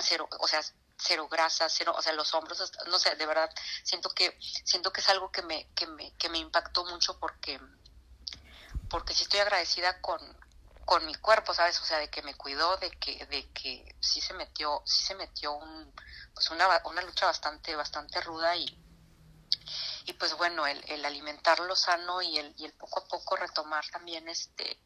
cero, 0.00 0.28
o 0.40 0.48
sea, 0.48 0.60
cero 0.96 1.28
grasa, 1.28 1.68
cero, 1.68 1.94
o 1.96 2.02
sea, 2.02 2.12
los 2.12 2.32
hombros, 2.34 2.72
no 2.86 2.98
sé, 2.98 3.14
de 3.16 3.26
verdad, 3.26 3.50
siento 3.82 4.10
que, 4.10 4.38
siento 4.64 4.92
que 4.92 5.00
es 5.00 5.08
algo 5.08 5.30
que 5.30 5.42
me, 5.42 5.68
que 5.74 5.86
me, 5.86 6.14
que 6.16 6.28
me 6.28 6.38
impactó 6.38 6.84
mucho 6.84 7.18
porque, 7.18 7.60
porque 8.88 9.14
sí 9.14 9.22
estoy 9.22 9.40
agradecida 9.40 10.00
con, 10.00 10.20
con 10.84 11.04
mi 11.06 11.14
cuerpo, 11.14 11.54
¿sabes? 11.54 11.80
O 11.80 11.84
sea, 11.84 11.98
de 11.98 12.08
que 12.08 12.22
me 12.22 12.34
cuidó, 12.34 12.76
de 12.76 12.90
que, 12.90 13.26
de 13.26 13.50
que 13.52 13.96
sí 14.00 14.20
se 14.20 14.34
metió, 14.34 14.82
sí 14.84 15.02
se 15.04 15.14
metió 15.14 15.52
un, 15.52 15.92
pues 16.34 16.50
una, 16.50 16.82
una 16.84 17.02
lucha 17.02 17.26
bastante, 17.26 17.74
bastante 17.74 18.20
ruda 18.20 18.56
y, 18.56 18.66
y 20.06 20.12
pues 20.14 20.36
bueno, 20.36 20.66
el, 20.66 20.82
el 20.88 21.04
alimentarlo 21.04 21.74
sano 21.74 22.20
y 22.22 22.38
el, 22.38 22.54
y 22.58 22.66
el 22.66 22.72
poco 22.74 23.00
a 23.00 23.08
poco 23.08 23.36
retomar 23.36 23.84
también 23.90 24.28
este, 24.28 24.78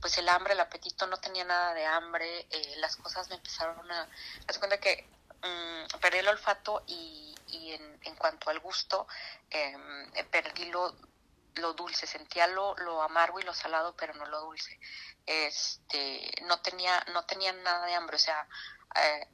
pues 0.00 0.16
el 0.18 0.28
hambre, 0.28 0.54
el 0.54 0.60
apetito, 0.60 1.06
no 1.06 1.18
tenía 1.18 1.44
nada 1.44 1.74
de 1.74 1.86
hambre, 1.86 2.46
eh, 2.50 2.74
las 2.76 2.96
cosas 2.96 3.28
me 3.28 3.36
empezaron 3.36 3.90
a, 3.90 4.08
me 4.46 4.58
cuenta 4.58 4.78
que 4.78 5.08
um, 5.42 6.00
perdí 6.00 6.18
el 6.18 6.28
olfato 6.28 6.84
y, 6.86 7.34
y 7.48 7.72
en, 7.72 7.98
en 8.02 8.16
cuanto 8.16 8.50
al 8.50 8.60
gusto, 8.60 9.06
eh, 9.50 9.76
perdí 10.30 10.66
lo, 10.66 10.94
lo 11.56 11.72
dulce, 11.74 12.06
sentía 12.06 12.46
lo, 12.46 12.76
lo 12.78 13.02
amargo 13.02 13.40
y 13.40 13.42
lo 13.42 13.54
salado, 13.54 13.94
pero 13.96 14.14
no 14.14 14.26
lo 14.26 14.40
dulce. 14.40 14.78
Este, 15.26 16.32
no 16.46 16.60
tenía, 16.60 17.04
no 17.12 17.24
tenía 17.24 17.52
nada 17.52 17.86
de 17.86 17.94
hambre, 17.94 18.16
o 18.16 18.18
sea, 18.18 18.46
eh, 18.96 19.28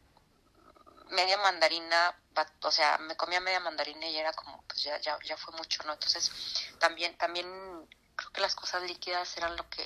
media 1.10 1.38
mandarina, 1.38 2.14
o 2.62 2.70
sea, 2.70 2.98
me 2.98 3.16
comía 3.16 3.40
media 3.40 3.60
mandarina 3.60 4.08
y 4.08 4.16
era 4.16 4.32
como, 4.32 4.62
pues 4.66 4.82
ya, 4.82 5.00
ya, 5.00 5.16
ya 5.24 5.36
fue 5.36 5.56
mucho, 5.56 5.82
¿no? 5.86 5.92
Entonces, 5.92 6.30
también, 6.78 7.16
también 7.16 7.46
creo 8.14 8.32
que 8.32 8.40
las 8.40 8.54
cosas 8.54 8.82
líquidas 8.82 9.36
eran 9.36 9.56
lo 9.56 9.68
que, 9.68 9.84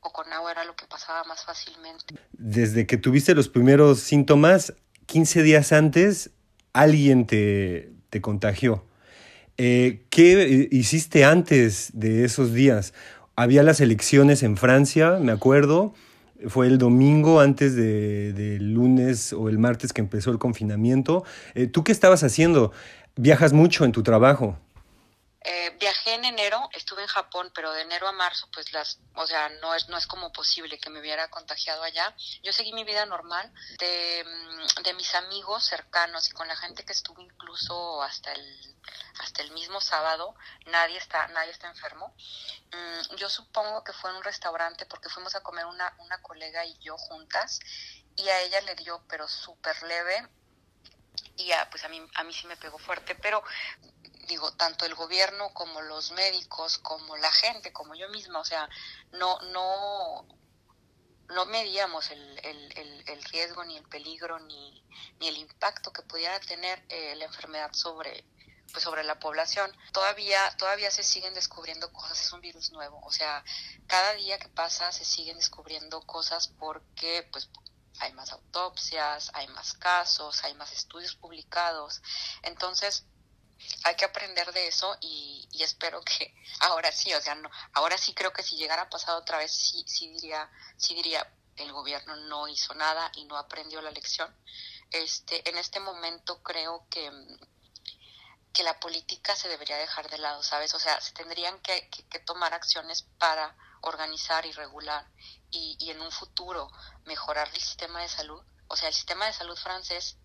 o 0.00 0.12
con 0.12 0.32
agua 0.32 0.50
era 0.52 0.64
lo 0.64 0.74
que 0.74 0.86
pasaba 0.86 1.24
más 1.24 1.44
fácilmente. 1.44 2.14
Desde 2.32 2.86
que 2.86 2.96
tuviste 2.96 3.34
los 3.34 3.48
primeros 3.48 4.00
síntomas, 4.00 4.74
15 5.06 5.42
días 5.42 5.72
antes, 5.72 6.30
alguien 6.72 7.26
te, 7.26 7.92
te 8.10 8.20
contagió. 8.20 8.84
Eh, 9.58 10.04
¿Qué 10.10 10.68
hiciste 10.70 11.24
antes 11.24 11.90
de 11.94 12.24
esos 12.24 12.52
días? 12.52 12.94
Había 13.36 13.62
las 13.62 13.80
elecciones 13.80 14.42
en 14.42 14.56
Francia, 14.56 15.18
me 15.20 15.32
acuerdo. 15.32 15.94
Fue 16.48 16.66
el 16.66 16.78
domingo 16.78 17.40
antes 17.40 17.76
del 17.76 18.34
de 18.34 18.58
lunes 18.58 19.32
o 19.32 19.48
el 19.48 19.58
martes 19.58 19.92
que 19.92 20.00
empezó 20.00 20.30
el 20.30 20.38
confinamiento. 20.38 21.24
Eh, 21.54 21.66
¿Tú 21.66 21.84
qué 21.84 21.92
estabas 21.92 22.24
haciendo? 22.24 22.72
Viajas 23.16 23.52
mucho 23.52 23.84
en 23.84 23.92
tu 23.92 24.02
trabajo. 24.02 24.58
Eh, 25.44 25.70
viajé 25.80 26.14
en 26.14 26.24
enero, 26.24 26.68
estuve 26.72 27.02
en 27.02 27.08
Japón, 27.08 27.50
pero 27.54 27.72
de 27.72 27.82
enero 27.82 28.06
a 28.06 28.12
marzo, 28.12 28.48
pues 28.52 28.72
las, 28.72 29.00
o 29.14 29.26
sea, 29.26 29.48
no 29.48 29.74
es, 29.74 29.88
no 29.88 29.96
es 29.96 30.06
como 30.06 30.32
posible 30.32 30.78
que 30.78 30.90
me 30.90 31.00
hubiera 31.00 31.28
contagiado 31.30 31.82
allá. 31.82 32.14
Yo 32.42 32.52
seguí 32.52 32.72
mi 32.72 32.84
vida 32.84 33.04
normal, 33.06 33.52
de, 33.78 34.24
mm, 34.24 34.82
de 34.82 34.94
mis 34.94 35.14
amigos 35.16 35.64
cercanos 35.64 36.28
y 36.28 36.32
con 36.32 36.46
la 36.46 36.56
gente 36.56 36.84
que 36.84 36.92
estuve 36.92 37.22
incluso 37.24 38.02
hasta 38.02 38.32
el, 38.32 38.76
hasta 39.18 39.42
el 39.42 39.50
mismo 39.50 39.80
sábado, 39.80 40.34
nadie 40.66 40.98
está, 40.98 41.26
nadie 41.28 41.50
está 41.50 41.68
enfermo. 41.68 42.14
Mm, 42.72 43.16
yo 43.16 43.28
supongo 43.28 43.82
que 43.82 43.92
fue 43.92 44.10
en 44.10 44.16
un 44.16 44.22
restaurante 44.22 44.86
porque 44.86 45.08
fuimos 45.08 45.34
a 45.34 45.42
comer 45.42 45.66
una, 45.66 45.92
una 45.98 46.22
colega 46.22 46.64
y 46.64 46.78
yo 46.78 46.96
juntas 46.96 47.58
y 48.16 48.28
a 48.28 48.40
ella 48.42 48.60
le 48.60 48.76
dio, 48.76 49.02
pero 49.08 49.26
súper 49.26 49.82
leve 49.82 50.28
y 51.36 51.52
a, 51.52 51.68
pues 51.70 51.84
a 51.84 51.88
mí, 51.88 52.00
a 52.14 52.24
mí 52.24 52.32
sí 52.32 52.46
me 52.46 52.56
pegó 52.56 52.78
fuerte, 52.78 53.14
pero 53.14 53.42
digo, 54.28 54.52
tanto 54.54 54.84
el 54.86 54.94
gobierno 54.94 55.52
como 55.52 55.80
los 55.82 56.12
médicos, 56.12 56.78
como 56.78 57.16
la 57.16 57.32
gente, 57.32 57.72
como 57.72 57.94
yo 57.94 58.08
misma, 58.08 58.40
o 58.40 58.44
sea, 58.44 58.68
no, 59.12 59.40
no, 59.52 60.26
no 61.28 61.46
medíamos 61.46 62.10
el, 62.10 62.38
el, 62.44 63.04
el, 63.06 63.24
riesgo, 63.24 63.64
ni 63.64 63.76
el 63.76 63.88
peligro, 63.88 64.38
ni, 64.40 64.84
ni, 65.18 65.28
el 65.28 65.36
impacto 65.36 65.92
que 65.92 66.02
pudiera 66.02 66.38
tener 66.40 66.84
eh, 66.88 67.14
la 67.16 67.24
enfermedad 67.24 67.72
sobre, 67.72 68.24
pues 68.70 68.84
sobre 68.84 69.04
la 69.04 69.18
población. 69.18 69.74
Todavía, 69.92 70.54
todavía 70.56 70.90
se 70.90 71.02
siguen 71.02 71.34
descubriendo 71.34 71.92
cosas, 71.92 72.20
es 72.20 72.32
un 72.32 72.40
virus 72.40 72.70
nuevo, 72.72 73.00
o 73.04 73.12
sea, 73.12 73.44
cada 73.86 74.14
día 74.14 74.38
que 74.38 74.48
pasa 74.48 74.92
se 74.92 75.04
siguen 75.04 75.36
descubriendo 75.36 76.02
cosas 76.02 76.48
porque, 76.48 77.28
pues, 77.32 77.50
hay 78.00 78.12
más 78.14 78.32
autopsias, 78.32 79.30
hay 79.34 79.46
más 79.48 79.74
casos, 79.74 80.42
hay 80.44 80.54
más 80.54 80.72
estudios 80.72 81.14
publicados. 81.14 82.02
Entonces, 82.42 83.06
hay 83.84 83.96
que 83.96 84.04
aprender 84.04 84.52
de 84.52 84.68
eso 84.68 84.96
y, 85.00 85.48
espero 85.60 86.00
que 86.02 86.34
ahora 86.60 86.90
sí, 86.90 87.12
o 87.14 87.20
sea, 87.20 87.34
no, 87.34 87.50
ahora 87.74 87.96
sí 87.98 88.14
creo 88.14 88.32
que 88.32 88.42
si 88.42 88.56
llegara 88.56 88.82
a 88.82 88.90
pasar 88.90 89.16
otra 89.16 89.38
vez, 89.38 89.52
sí, 89.52 89.84
sí 89.86 90.08
diría, 90.08 90.50
sí 90.76 90.94
diría, 90.94 91.26
el 91.56 91.72
gobierno 91.72 92.16
no 92.16 92.48
hizo 92.48 92.74
nada 92.74 93.10
y 93.14 93.24
no 93.24 93.36
aprendió 93.36 93.82
la 93.82 93.90
lección. 93.90 94.34
Este, 94.90 95.48
en 95.48 95.58
este 95.58 95.80
momento 95.80 96.42
creo 96.42 96.86
que, 96.90 97.10
que 98.52 98.62
la 98.62 98.80
política 98.80 99.36
se 99.36 99.48
debería 99.48 99.76
dejar 99.76 100.08
de 100.10 100.18
lado, 100.18 100.42
¿sabes? 100.42 100.74
O 100.74 100.80
sea, 100.80 101.00
se 101.00 101.12
tendrían 101.12 101.60
que, 101.60 101.88
que, 101.90 102.18
tomar 102.20 102.54
acciones 102.54 103.02
para 103.18 103.56
organizar 103.82 104.46
y 104.46 104.52
regular 104.52 105.06
y, 105.50 105.76
y 105.78 105.90
en 105.90 106.00
un 106.00 106.10
futuro 106.10 106.70
mejorar 107.04 107.48
el 107.48 107.60
sistema 107.60 108.00
de 108.00 108.08
salud. 108.08 108.42
O 108.68 108.76
sea, 108.76 108.88
el 108.88 108.94
sistema 108.94 109.26
de 109.26 109.32
salud 109.32 109.56
francés 109.56 110.16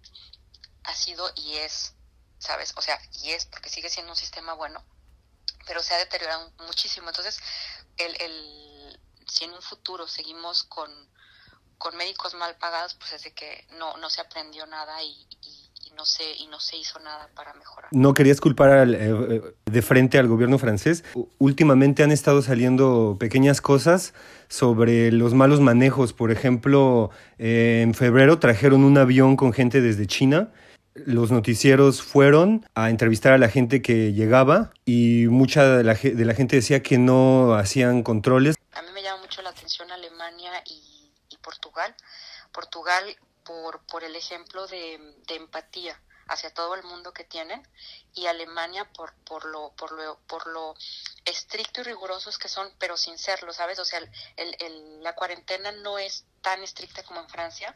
ha 0.84 0.96
sido 0.96 1.30
y 1.36 1.58
es 1.58 1.97
¿sabes? 2.40 2.74
O 2.76 2.82
sea, 2.82 3.00
y 3.24 3.32
es 3.32 3.46
porque 3.46 3.70
sigue 3.70 3.90
siendo 3.90 4.12
un 4.12 4.18
sistema 4.18 4.54
bueno, 4.54 4.84
pero 5.66 5.82
se 5.82 5.94
ha 5.94 5.98
deteriorado 5.98 6.52
muchísimo. 6.66 7.10
Entonces, 7.10 7.40
el, 7.98 8.16
el, 8.22 9.00
si 9.28 9.46
en 9.46 9.54
un 9.54 9.62
futuro 9.62 10.08
seguimos 10.08 10.64
con, 10.64 10.90
con 11.78 11.96
médicos 11.98 12.34
mal 12.36 12.56
pagados, 12.58 12.96
pues 12.96 13.14
es 13.14 13.24
de 13.24 13.34
que 13.34 13.68
no, 13.78 13.98
no 13.98 14.10
se 14.10 14.22
aprendió 14.22 14.66
nada 14.66 15.04
y, 15.04 15.28
y, 15.42 15.92
no 15.96 16.06
se, 16.06 16.32
y 16.36 16.46
no 16.48 16.60
se 16.60 16.78
hizo 16.78 17.00
nada 17.00 17.28
para 17.36 17.54
mejorar. 17.56 17.90
No 17.92 18.14
querías 18.14 18.40
culpar 18.40 18.70
al, 18.70 18.94
eh, 18.94 19.00
eh, 19.00 19.56
de 19.66 19.82
frente 19.82 20.20
al 20.20 20.28
gobierno 20.28 20.60
francés. 20.60 21.04
Últimamente 21.40 22.04
han 22.04 22.12
estado 22.12 22.44
saliendo 22.44 23.18
pequeñas 23.20 23.62
cosas 23.62 24.14
sobre 24.48 25.12
los 25.12 25.34
malos 25.34 25.60
manejos. 25.60 26.14
Por 26.14 26.30
ejemplo, 26.30 27.10
eh, 27.40 27.82
en 27.82 27.96
febrero 27.96 28.38
trajeron 28.38 28.84
un 28.84 29.00
avión 29.00 29.36
con 29.36 29.54
gente 29.54 29.82
desde 29.82 30.06
China 30.06 30.52
los 31.06 31.32
noticieros 31.32 32.02
fueron 32.02 32.68
a 32.76 32.90
entrevistar 32.90 33.34
a 33.34 33.38
la 33.38 33.50
gente 33.50 33.82
que 33.82 34.14
llegaba 34.14 34.72
y 34.86 35.28
mucha 35.30 35.78
de 35.78 35.84
la, 35.84 35.94
de 35.94 36.26
la 36.26 36.34
gente 36.34 36.56
decía 36.56 36.82
que 36.82 36.98
no 36.98 37.54
hacían 37.56 38.04
controles. 38.04 38.56
A 38.74 38.82
mí 38.82 38.90
me 38.94 39.04
llama 39.04 39.22
mucho 39.22 39.42
la 39.42 39.50
atención 39.50 39.92
Alemania 39.92 40.52
y, 40.66 40.84
Portugal. 41.42 41.96
Portugal 42.52 43.04
por, 43.46 43.80
por 43.86 44.04
el 44.04 44.16
ejemplo 44.16 44.68
de, 44.68 45.00
de, 45.28 45.36
empatía 45.36 45.98
hacia 46.28 46.54
todo 46.54 46.76
el 46.76 46.84
mundo 46.84 47.14
que 47.14 47.24
tienen 47.24 47.66
y 48.14 48.26
Alemania 48.26 48.92
por, 48.92 49.14
por, 49.24 49.46
lo, 49.46 49.72
por, 49.78 49.94
lo, 49.94 50.20
por 50.28 50.46
lo 50.48 50.76
estricto 51.24 51.80
y 51.80 51.84
rigurosos 51.86 52.38
que 52.38 52.50
son, 52.50 52.70
pero 52.80 52.98
sin 52.98 53.18
serlo, 53.18 53.54
¿sabes? 53.54 53.80
O 53.80 53.86
sea, 53.86 54.00
el, 54.00 54.10
el, 54.60 55.04
la 55.04 55.16
cuarentena 55.16 55.72
no 55.72 55.98
es 55.98 56.26
tan 56.42 56.62
estricta 56.64 57.04
como 57.04 57.22
en 57.22 57.30
Francia 57.30 57.74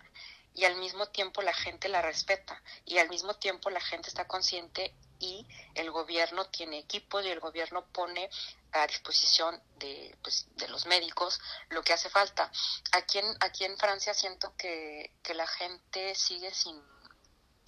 y 0.53 0.65
al 0.65 0.75
mismo 0.75 1.07
tiempo 1.07 1.41
la 1.41 1.53
gente 1.53 1.89
la 1.89 2.01
respeta 2.01 2.61
y 2.85 2.97
al 2.97 3.09
mismo 3.09 3.35
tiempo 3.35 3.69
la 3.69 3.81
gente 3.81 4.09
está 4.09 4.27
consciente 4.27 4.95
y 5.19 5.47
el 5.75 5.91
gobierno 5.91 6.47
tiene 6.47 6.79
equipos 6.79 7.23
y 7.23 7.29
el 7.29 7.39
gobierno 7.39 7.85
pone 7.93 8.29
a 8.71 8.87
disposición 8.87 9.61
de, 9.75 10.17
pues, 10.23 10.47
de 10.55 10.67
los 10.67 10.85
médicos 10.87 11.39
lo 11.69 11.83
que 11.83 11.93
hace 11.93 12.09
falta. 12.09 12.51
Aquí 12.93 13.19
en, 13.19 13.37
aquí 13.39 13.65
en 13.65 13.77
Francia 13.77 14.13
siento 14.13 14.55
que, 14.57 15.13
que 15.21 15.35
la 15.35 15.45
gente 15.45 16.15
sigue 16.15 16.53
sin, 16.53 16.81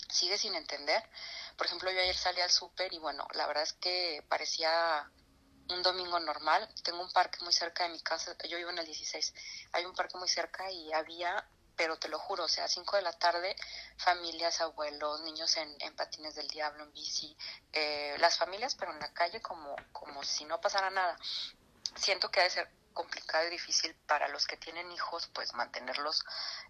sigue 0.09 0.37
sin 0.37 0.55
entender. 0.55 1.03
Por 1.55 1.67
ejemplo, 1.67 1.91
yo 1.91 1.99
ayer 1.99 2.15
salí 2.15 2.41
al 2.41 2.49
súper 2.49 2.91
y 2.91 2.97
bueno, 2.97 3.27
la 3.33 3.45
verdad 3.45 3.63
es 3.63 3.73
que 3.73 4.25
parecía 4.27 5.09
un 5.69 5.83
domingo 5.83 6.19
normal. 6.19 6.67
Tengo 6.83 7.01
un 7.01 7.11
parque 7.11 7.39
muy 7.43 7.53
cerca 7.53 7.83
de 7.83 7.89
mi 7.89 8.01
casa, 8.01 8.35
yo 8.47 8.57
vivo 8.57 8.71
en 8.71 8.79
el 8.79 8.85
16, 8.85 9.33
hay 9.73 9.85
un 9.85 9.93
parque 9.93 10.17
muy 10.17 10.27
cerca 10.27 10.71
y 10.71 10.91
había 10.91 11.47
pero 11.75 11.97
te 11.97 12.07
lo 12.07 12.19
juro, 12.19 12.45
o 12.45 12.47
sea, 12.47 12.65
a 12.65 12.67
5 12.67 12.95
de 12.97 13.01
la 13.01 13.13
tarde, 13.13 13.55
familias, 13.97 14.61
abuelos, 14.61 15.21
niños 15.21 15.55
en, 15.57 15.75
en 15.79 15.95
patines 15.95 16.35
del 16.35 16.47
diablo, 16.47 16.83
en 16.83 16.93
bici, 16.93 17.35
eh, 17.71 18.15
las 18.19 18.37
familias, 18.37 18.75
pero 18.75 18.91
en 18.91 18.99
la 18.99 19.13
calle 19.13 19.41
como, 19.41 19.75
como 19.91 20.23
si 20.23 20.45
no 20.45 20.61
pasara 20.61 20.89
nada. 20.89 21.17
Siento 21.95 22.29
que 22.29 22.41
ha 22.41 22.43
de 22.43 22.49
ser 22.49 22.69
complicado 22.93 23.47
y 23.47 23.51
difícil 23.51 23.95
para 24.07 24.27
los 24.27 24.45
que 24.45 24.57
tienen 24.57 24.91
hijos, 24.91 25.27
pues 25.33 25.53
mantenerlos 25.53 26.23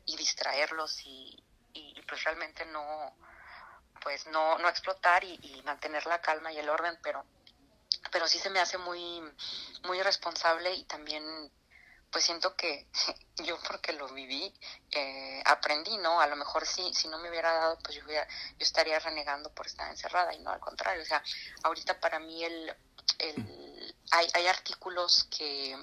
y 0.05 0.15
distraerlos 0.15 1.01
y, 1.05 1.43
y, 1.73 2.01
pues 2.03 2.23
realmente 2.23 2.65
no, 2.65 3.15
pues 4.01 4.25
no, 4.27 4.57
no 4.57 4.69
explotar 4.69 5.23
y, 5.23 5.39
y 5.41 5.61
mantener 5.63 6.05
la 6.05 6.21
calma 6.21 6.51
y 6.51 6.59
el 6.59 6.69
orden, 6.69 6.97
pero 7.03 7.25
pero 8.11 8.27
sí 8.27 8.37
se 8.37 8.49
me 8.49 8.59
hace 8.59 8.77
muy 8.77 9.21
muy 9.83 9.99
irresponsable 9.99 10.73
y 10.73 10.83
también 10.85 11.23
pues 12.13 12.25
siento 12.25 12.55
que 12.55 12.87
yo 13.43 13.59
porque 13.67 13.91
lo 13.91 14.07
viví, 14.07 14.53
eh, 14.91 15.41
aprendí, 15.45 15.97
¿no? 15.97 16.21
A 16.21 16.27
lo 16.27 16.37
mejor 16.37 16.65
sí, 16.65 16.93
si 16.93 17.09
no 17.09 17.17
me 17.17 17.29
hubiera 17.29 17.51
dado, 17.51 17.79
pues 17.83 17.97
yo, 17.97 18.05
hubiera, 18.05 18.25
yo 18.27 18.63
estaría 18.63 18.99
renegando 18.99 19.51
por 19.53 19.65
estar 19.65 19.89
encerrada 19.89 20.33
y 20.33 20.39
no 20.39 20.51
al 20.51 20.59
contrario. 20.59 21.01
O 21.01 21.05
sea, 21.05 21.21
ahorita 21.63 21.99
para 21.99 22.19
mí 22.19 22.43
el, 22.45 22.73
el 23.17 23.95
hay, 24.11 24.27
hay 24.35 24.47
artículos 24.47 25.27
que, 25.35 25.75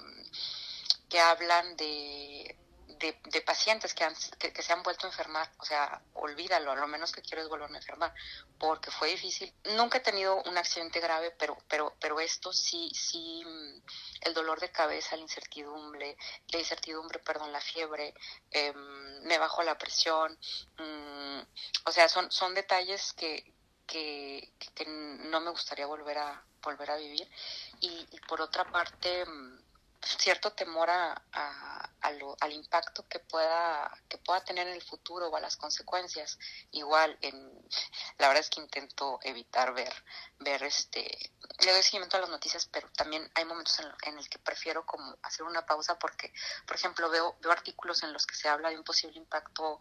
que 1.09 1.19
hablan 1.19 1.75
de 1.75 2.57
de, 3.01 3.41
pacientes 3.41 3.93
que, 3.93 4.03
han, 4.03 4.13
que, 4.37 4.61
se 4.61 4.73
han 4.73 4.83
vuelto 4.83 5.05
a 5.05 5.09
enfermar. 5.09 5.51
O 5.59 5.65
sea, 5.65 6.01
olvídalo, 6.13 6.75
lo 6.75 6.87
menos 6.87 7.11
que 7.11 7.21
quiero 7.21 7.41
es 7.41 7.49
volverme 7.49 7.77
a 7.77 7.81
enfermar, 7.81 8.13
porque 8.57 8.91
fue 8.91 9.09
difícil. 9.09 9.53
Nunca 9.75 9.97
he 9.97 10.01
tenido 10.01 10.41
un 10.43 10.57
accidente 10.57 10.99
grave, 10.99 11.31
pero, 11.31 11.57
pero, 11.67 11.95
pero 11.99 12.19
esto 12.19 12.53
sí, 12.53 12.91
sí, 12.93 13.43
mm, 13.45 13.81
el 14.21 14.33
dolor 14.33 14.59
de 14.59 14.71
cabeza, 14.71 15.15
la 15.15 15.23
incertidumbre, 15.23 16.17
la 16.49 16.59
incertidumbre, 16.59 17.19
perdón, 17.19 17.51
la 17.51 17.61
fiebre, 17.61 18.13
em, 18.51 19.23
me 19.23 19.37
bajó 19.37 19.63
la 19.63 19.77
presión. 19.77 20.37
Mm, 20.77 21.41
o 21.85 21.91
sea, 21.91 22.07
son, 22.07 22.31
son 22.31 22.53
detalles 22.53 23.13
que, 23.13 23.53
que, 23.87 24.53
que, 24.75 24.85
no 24.85 25.41
me 25.41 25.51
gustaría 25.51 25.85
volver 25.85 26.17
a, 26.17 26.43
volver 26.61 26.91
a 26.91 26.97
vivir. 26.97 27.27
Y, 27.79 28.07
y 28.11 28.19
por 28.27 28.41
otra 28.41 28.63
parte, 28.71 29.25
mm, 29.25 29.60
cierto 30.01 30.51
temor 30.53 30.89
a, 30.89 31.21
al 32.01 32.51
impacto 32.51 33.07
que 33.07 33.19
pueda 33.19 33.91
que 34.09 34.17
pueda 34.17 34.43
tener 34.43 34.67
en 34.67 34.73
el 34.73 34.81
futuro 34.81 35.27
o 35.27 35.35
a 35.35 35.39
las 35.39 35.55
consecuencias. 35.55 36.39
Igual 36.71 37.17
en 37.21 37.35
la 38.17 38.27
verdad 38.27 38.41
es 38.41 38.49
que 38.49 38.61
intento 38.61 39.19
evitar 39.23 39.73
ver 39.73 39.93
ver 40.39 40.63
este 40.63 41.31
le 41.59 41.71
doy 41.71 41.83
seguimiento 41.83 42.17
a 42.17 42.21
las 42.21 42.29
noticias 42.29 42.67
pero 42.71 42.89
también 42.91 43.29
hay 43.35 43.45
momentos 43.45 43.79
en, 43.79 43.87
en 44.03 44.17
el 44.17 44.27
que 44.29 44.39
prefiero 44.39 44.85
como 44.85 45.15
hacer 45.21 45.43
una 45.43 45.65
pausa 45.65 45.99
porque 45.99 46.33
por 46.65 46.75
ejemplo 46.75 47.09
veo 47.09 47.37
veo 47.39 47.51
artículos 47.51 48.03
en 48.03 48.13
los 48.13 48.25
que 48.25 48.35
se 48.35 48.49
habla 48.49 48.69
de 48.69 48.77
un 48.77 48.83
posible 48.83 49.17
impacto 49.17 49.79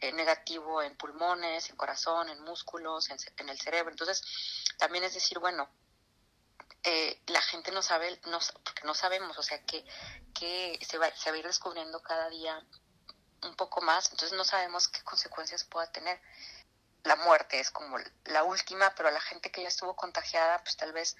eh, 0.00 0.12
negativo 0.12 0.82
en 0.82 0.96
pulmones 0.96 1.70
en 1.70 1.76
corazón 1.76 2.28
en 2.28 2.40
músculos 2.42 3.08
en 3.10 3.48
el 3.48 3.58
cerebro. 3.58 3.90
Entonces 3.90 4.22
también 4.78 5.04
es 5.04 5.14
decir 5.14 5.38
bueno 5.38 5.68
eh, 6.84 7.22
la 7.26 7.40
gente 7.40 7.70
no 7.70 7.82
sabe, 7.82 8.20
no, 8.26 8.38
porque 8.64 8.82
no 8.84 8.94
sabemos, 8.94 9.38
o 9.38 9.42
sea, 9.42 9.62
que, 9.64 9.84
que 10.34 10.78
se, 10.84 10.98
va, 10.98 11.14
se 11.14 11.30
va 11.30 11.36
a 11.36 11.38
ir 11.38 11.46
descubriendo 11.46 12.02
cada 12.02 12.28
día 12.28 12.60
un 13.42 13.54
poco 13.56 13.80
más, 13.80 14.10
entonces 14.10 14.36
no 14.36 14.44
sabemos 14.44 14.88
qué 14.88 15.02
consecuencias 15.02 15.64
pueda 15.64 15.90
tener. 15.90 16.20
La 17.04 17.16
muerte 17.16 17.58
es 17.58 17.70
como 17.70 17.98
la 18.26 18.44
última, 18.44 18.94
pero 18.94 19.10
la 19.10 19.20
gente 19.20 19.50
que 19.50 19.62
ya 19.62 19.68
estuvo 19.68 19.96
contagiada, 19.96 20.62
pues 20.62 20.76
tal 20.76 20.92
vez, 20.92 21.16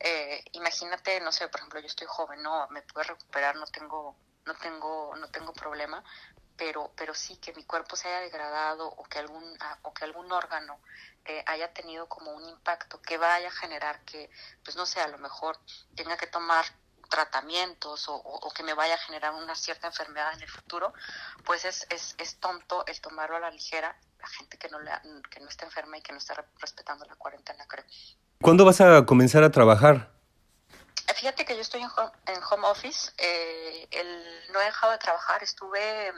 eh, 0.00 0.44
imagínate, 0.52 1.20
no 1.20 1.30
sé, 1.30 1.48
por 1.48 1.60
ejemplo, 1.60 1.80
yo 1.80 1.86
estoy 1.86 2.08
joven, 2.08 2.42
no, 2.42 2.66
me 2.70 2.82
puedo 2.82 3.08
recuperar, 3.08 3.54
no 3.54 3.66
tengo, 3.66 4.16
no 4.44 4.54
tengo, 4.56 5.14
no 5.16 5.28
tengo 5.30 5.52
problema, 5.52 6.02
pero, 6.60 6.92
pero 6.94 7.14
sí 7.14 7.38
que 7.38 7.54
mi 7.54 7.64
cuerpo 7.64 7.96
se 7.96 8.06
haya 8.08 8.20
degradado 8.20 8.86
o 8.86 9.02
que 9.04 9.18
algún, 9.18 9.42
ah, 9.60 9.78
o 9.80 9.94
que 9.94 10.04
algún 10.04 10.30
órgano 10.30 10.78
eh, 11.24 11.42
haya 11.46 11.72
tenido 11.72 12.06
como 12.06 12.32
un 12.32 12.46
impacto 12.50 13.00
que 13.00 13.16
vaya 13.16 13.48
a 13.48 13.50
generar 13.50 14.04
que, 14.04 14.28
pues 14.62 14.76
no 14.76 14.84
sé, 14.84 15.00
a 15.00 15.08
lo 15.08 15.16
mejor 15.16 15.56
tenga 15.94 16.18
que 16.18 16.26
tomar 16.26 16.66
tratamientos 17.08 18.04
o, 18.08 18.52
que 18.54 18.62
me 18.62 18.74
vaya 18.74 18.94
a 18.94 18.98
generar 18.98 19.32
una 19.32 19.54
cierta 19.54 19.86
enfermedad 19.86 20.34
en 20.34 20.42
el 20.42 20.50
futuro, 20.50 20.92
pues 21.46 21.64
es, 21.64 21.86
es, 21.88 22.14
es 22.18 22.36
tonto 22.36 22.84
el 22.86 23.00
tomarlo 23.00 23.36
a 23.36 23.40
la 23.40 23.50
ligera 23.50 23.96
la 24.20 24.28
gente 24.28 24.58
que 24.58 24.68
no, 24.68 24.80
le, 24.80 24.90
que 25.30 25.40
no 25.40 25.48
está 25.48 25.64
enferma 25.64 25.96
y 25.96 26.02
que 26.02 26.12
no 26.12 26.18
está 26.18 26.44
respetando 26.60 27.06
la 27.06 27.16
cuarentena, 27.16 27.64
creo. 27.66 27.86
¿Cuándo 28.42 28.66
vas 28.66 28.82
a 28.82 29.06
comenzar 29.06 29.42
a 29.44 29.50
trabajar? 29.50 30.12
Fíjate 31.14 31.44
que 31.44 31.54
yo 31.54 31.62
estoy 31.62 31.82
en 31.82 31.90
home, 32.42 32.66
office, 32.66 33.12
eh, 33.18 33.88
el, 33.90 34.52
no 34.52 34.60
he 34.60 34.64
dejado 34.64 34.92
de 34.92 34.98
trabajar, 34.98 35.42
estuve, 35.42 36.12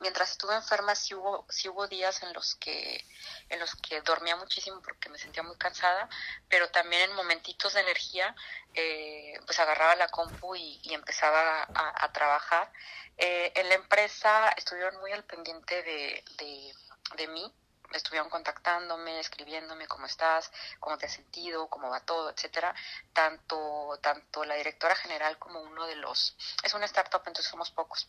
mientras 0.00 0.32
estuve 0.32 0.54
enferma 0.54 0.94
sí 0.94 1.14
hubo, 1.14 1.46
sí 1.48 1.68
hubo 1.68 1.86
días 1.86 2.22
en 2.22 2.32
los 2.32 2.56
que, 2.56 3.04
en 3.48 3.60
los 3.60 3.74
que 3.76 4.00
dormía 4.02 4.36
muchísimo 4.36 4.80
porque 4.82 5.08
me 5.10 5.18
sentía 5.18 5.42
muy 5.42 5.56
cansada, 5.56 6.08
pero 6.48 6.68
también 6.70 7.02
en 7.02 7.16
momentitos 7.16 7.74
de 7.74 7.80
energía, 7.80 8.34
eh, 8.74 9.38
pues 9.46 9.58
agarraba 9.60 9.94
la 9.96 10.08
compu 10.08 10.56
y, 10.56 10.80
empezaba 10.92 11.68
a, 11.74 12.12
trabajar. 12.12 12.70
Eh, 13.18 13.52
en 13.54 13.68
la 13.68 13.74
empresa 13.76 14.48
estuvieron 14.56 14.98
muy 15.00 15.12
al 15.12 15.24
pendiente 15.24 15.82
de, 15.82 16.24
de, 16.38 16.74
de 17.16 17.28
mí, 17.28 17.54
estuvieron 17.96 18.30
contactándome, 18.30 19.20
escribiéndome 19.20 19.86
cómo 19.86 20.06
estás, 20.06 20.50
cómo 20.80 20.98
te 20.98 21.06
has 21.06 21.12
sentido, 21.12 21.68
cómo 21.68 21.90
va 21.90 22.00
todo, 22.00 22.30
etcétera. 22.30 22.74
Tanto, 23.12 23.98
tanto 24.00 24.44
la 24.44 24.54
directora 24.54 24.94
general 24.94 25.38
como 25.38 25.60
uno 25.60 25.86
de 25.86 25.96
los, 25.96 26.36
es 26.62 26.74
una 26.74 26.86
startup, 26.86 27.22
entonces 27.26 27.50
somos 27.50 27.70
pocos 27.70 28.08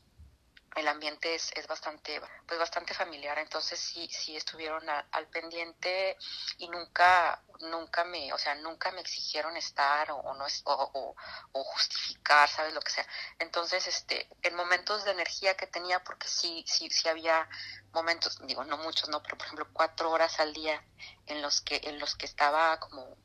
el 0.75 0.87
ambiente 0.87 1.35
es, 1.35 1.51
es 1.55 1.67
bastante 1.67 2.21
pues 2.47 2.59
bastante 2.59 2.93
familiar 2.93 3.37
entonces 3.37 3.79
sí 3.79 4.07
sí 4.09 4.35
estuvieron 4.35 4.83
al 4.89 5.27
pendiente 5.27 6.17
y 6.57 6.67
nunca 6.67 7.41
nunca 7.61 8.03
me 8.03 8.33
o 8.33 8.37
sea 8.37 8.55
nunca 8.55 8.91
me 8.91 9.01
exigieron 9.01 9.55
estar 9.55 10.11
o, 10.11 10.33
no 10.33 10.45
o, 10.65 11.15
o, 11.51 11.63
justificar 11.63 12.49
sabes 12.49 12.73
lo 12.73 12.81
que 12.81 12.91
sea. 12.91 13.07
Entonces 13.39 13.87
este 13.87 14.27
en 14.41 14.55
momentos 14.55 15.03
de 15.05 15.11
energía 15.11 15.55
que 15.55 15.67
tenía 15.67 16.03
porque 16.03 16.27
sí 16.27 16.63
sí 16.67 16.89
sí 16.89 17.07
había 17.07 17.47
momentos 17.93 18.39
digo 18.47 18.63
no 18.63 18.77
muchos 18.77 19.09
no 19.09 19.21
pero 19.21 19.37
por 19.37 19.45
ejemplo 19.45 19.67
cuatro 19.73 20.11
horas 20.11 20.39
al 20.39 20.53
día 20.53 20.83
en 21.27 21.41
los 21.41 21.61
que 21.61 21.81
en 21.83 21.99
los 21.99 22.15
que 22.15 22.25
estaba 22.25 22.79
como 22.79 23.17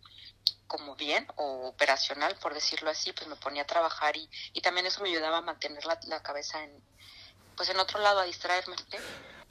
como 0.66 0.96
bien 0.96 1.26
o 1.36 1.68
operacional, 1.68 2.36
por 2.36 2.52
decirlo 2.52 2.90
así, 2.90 3.12
pues 3.14 3.26
me 3.26 3.36
ponía 3.36 3.62
a 3.62 3.66
trabajar 3.66 4.18
y, 4.18 4.28
y 4.52 4.60
también 4.60 4.84
eso 4.84 5.02
me 5.02 5.08
ayudaba 5.08 5.38
a 5.38 5.40
mantener 5.40 5.86
la, 5.86 5.98
la 6.02 6.22
cabeza 6.22 6.62
en, 6.62 6.82
pues 7.58 7.68
en 7.68 7.78
otro 7.78 8.00
lado 8.00 8.20
a 8.20 8.24
distraerme. 8.24 8.76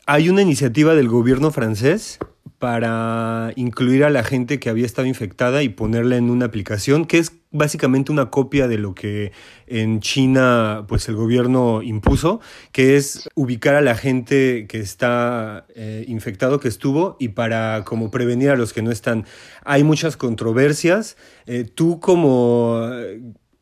Hay 0.07 0.29
una 0.29 0.41
iniciativa 0.41 0.95
del 0.95 1.09
gobierno 1.09 1.51
francés 1.51 2.17
para 2.57 3.51
incluir 3.55 4.03
a 4.03 4.09
la 4.09 4.23
gente 4.23 4.59
que 4.59 4.69
había 4.69 4.85
estado 4.85 5.07
infectada 5.07 5.61
y 5.61 5.69
ponerla 5.69 6.15
en 6.15 6.31
una 6.31 6.45
aplicación 6.45 7.05
que 7.05 7.19
es 7.19 7.33
básicamente 7.51 8.11
una 8.11 8.31
copia 8.31 8.67
de 8.67 8.77
lo 8.77 8.95
que 8.95 9.31
en 9.67 9.99
China 9.99 10.85
pues 10.87 11.07
el 11.09 11.15
gobierno 11.15 11.83
impuso, 11.83 12.39
que 12.71 12.95
es 12.95 13.29
ubicar 13.35 13.75
a 13.75 13.81
la 13.81 13.95
gente 13.95 14.65
que 14.67 14.79
está 14.79 15.67
eh, 15.75 16.05
infectado, 16.07 16.59
que 16.59 16.69
estuvo, 16.69 17.17
y 17.19 17.29
para 17.29 17.83
como 17.83 18.09
prevenir 18.09 18.49
a 18.49 18.55
los 18.55 18.73
que 18.73 18.81
no 18.81 18.91
están. 18.91 19.25
Hay 19.65 19.83
muchas 19.83 20.17
controversias. 20.17 21.17
Eh, 21.45 21.63
tú 21.65 21.99
como 21.99 22.81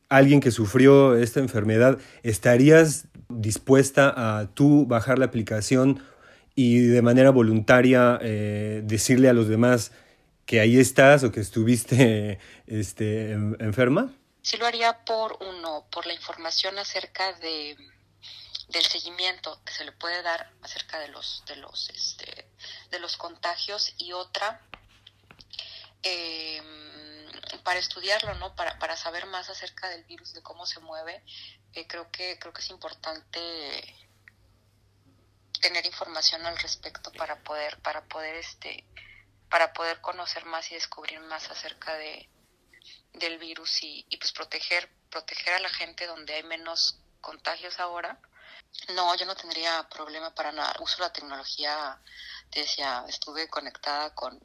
alguien 0.10 0.40
que 0.40 0.52
sufrió 0.52 1.16
esta 1.16 1.40
enfermedad, 1.40 1.98
¿estarías 2.24 3.08
dispuesta 3.30 4.14
a 4.16 4.48
tú 4.48 4.86
bajar 4.86 5.20
la 5.20 5.26
aplicación 5.26 6.04
y 6.56 6.80
de 6.80 7.02
manera 7.02 7.32
voluntaria 7.32 8.18
eh, 8.22 8.82
decirle 8.84 9.30
a 9.30 9.34
los 9.34 9.48
demás 9.48 9.92
que 10.46 10.60
ahí 10.60 10.78
estás 10.78 11.24
o 11.24 11.32
que 11.32 11.42
estuviste 11.42 12.40
este, 12.68 13.32
enferma? 13.32 14.14
Sí 14.42 14.58
lo 14.58 14.66
haría 14.66 15.04
por 15.06 15.38
uno, 15.42 15.86
por 15.92 16.06
la 16.06 16.14
información 16.14 16.78
acerca 16.78 17.34
de 17.34 17.76
del 18.70 18.84
seguimiento 18.84 19.60
que 19.64 19.72
se 19.72 19.86
le 19.86 19.92
puede 19.92 20.24
dar 20.24 20.52
acerca 20.64 21.00
de 21.00 21.08
los 21.10 21.44
de 21.48 21.56
los 21.58 21.90
este, 21.92 22.48
de 22.90 23.00
los 23.00 23.16
contagios 23.16 23.94
y 24.00 24.12
otra 24.12 24.60
eh, 26.02 26.62
para 27.64 27.80
estudiarlo, 27.80 28.36
¿no? 28.36 28.56
Para, 28.56 28.78
para 28.80 28.98
saber 28.98 29.26
más 29.28 29.50
acerca 29.50 29.90
del 29.90 30.04
virus, 30.06 30.34
de 30.34 30.44
cómo 30.44 30.66
se 30.66 30.80
mueve, 30.80 31.24
eh, 31.74 31.88
creo 31.88 32.10
que 32.12 32.40
creo 32.40 32.54
que 32.54 32.62
es 32.62 32.70
importante 32.70 33.40
tener 35.62 35.86
información 35.86 36.46
al 36.46 36.58
respecto 36.58 37.12
para 37.14 37.42
poder 37.44 37.82
para 37.82 38.04
poder 38.06 38.36
este 38.36 38.86
para 39.50 39.74
poder 39.74 40.00
conocer 40.02 40.46
más 40.46 40.72
y 40.72 40.76
descubrir 40.76 41.20
más 41.22 41.50
acerca 41.50 41.96
de 41.96 42.30
del 43.14 43.38
virus 43.40 43.82
y, 43.82 44.06
pues 44.18 44.32
proteger 44.32 44.90
proteger 45.10 45.54
a 45.54 45.60
la 45.60 45.70
gente 45.70 46.06
donde 46.08 46.34
hay 46.34 46.44
menos 46.44 47.00
contagios 47.22 47.80
ahora 47.80 48.20
no 48.94 49.16
yo 49.16 49.26
no 49.26 49.36
tendría 49.36 49.88
problema 49.90 50.36
para 50.36 50.52
nada 50.52 50.76
uso 50.80 51.02
la 51.02 51.14
tecnología 51.14 52.00
te 52.52 52.60
decía 52.62 53.04
estuve 53.08 53.48
conectada 53.48 54.14
con 54.14 54.40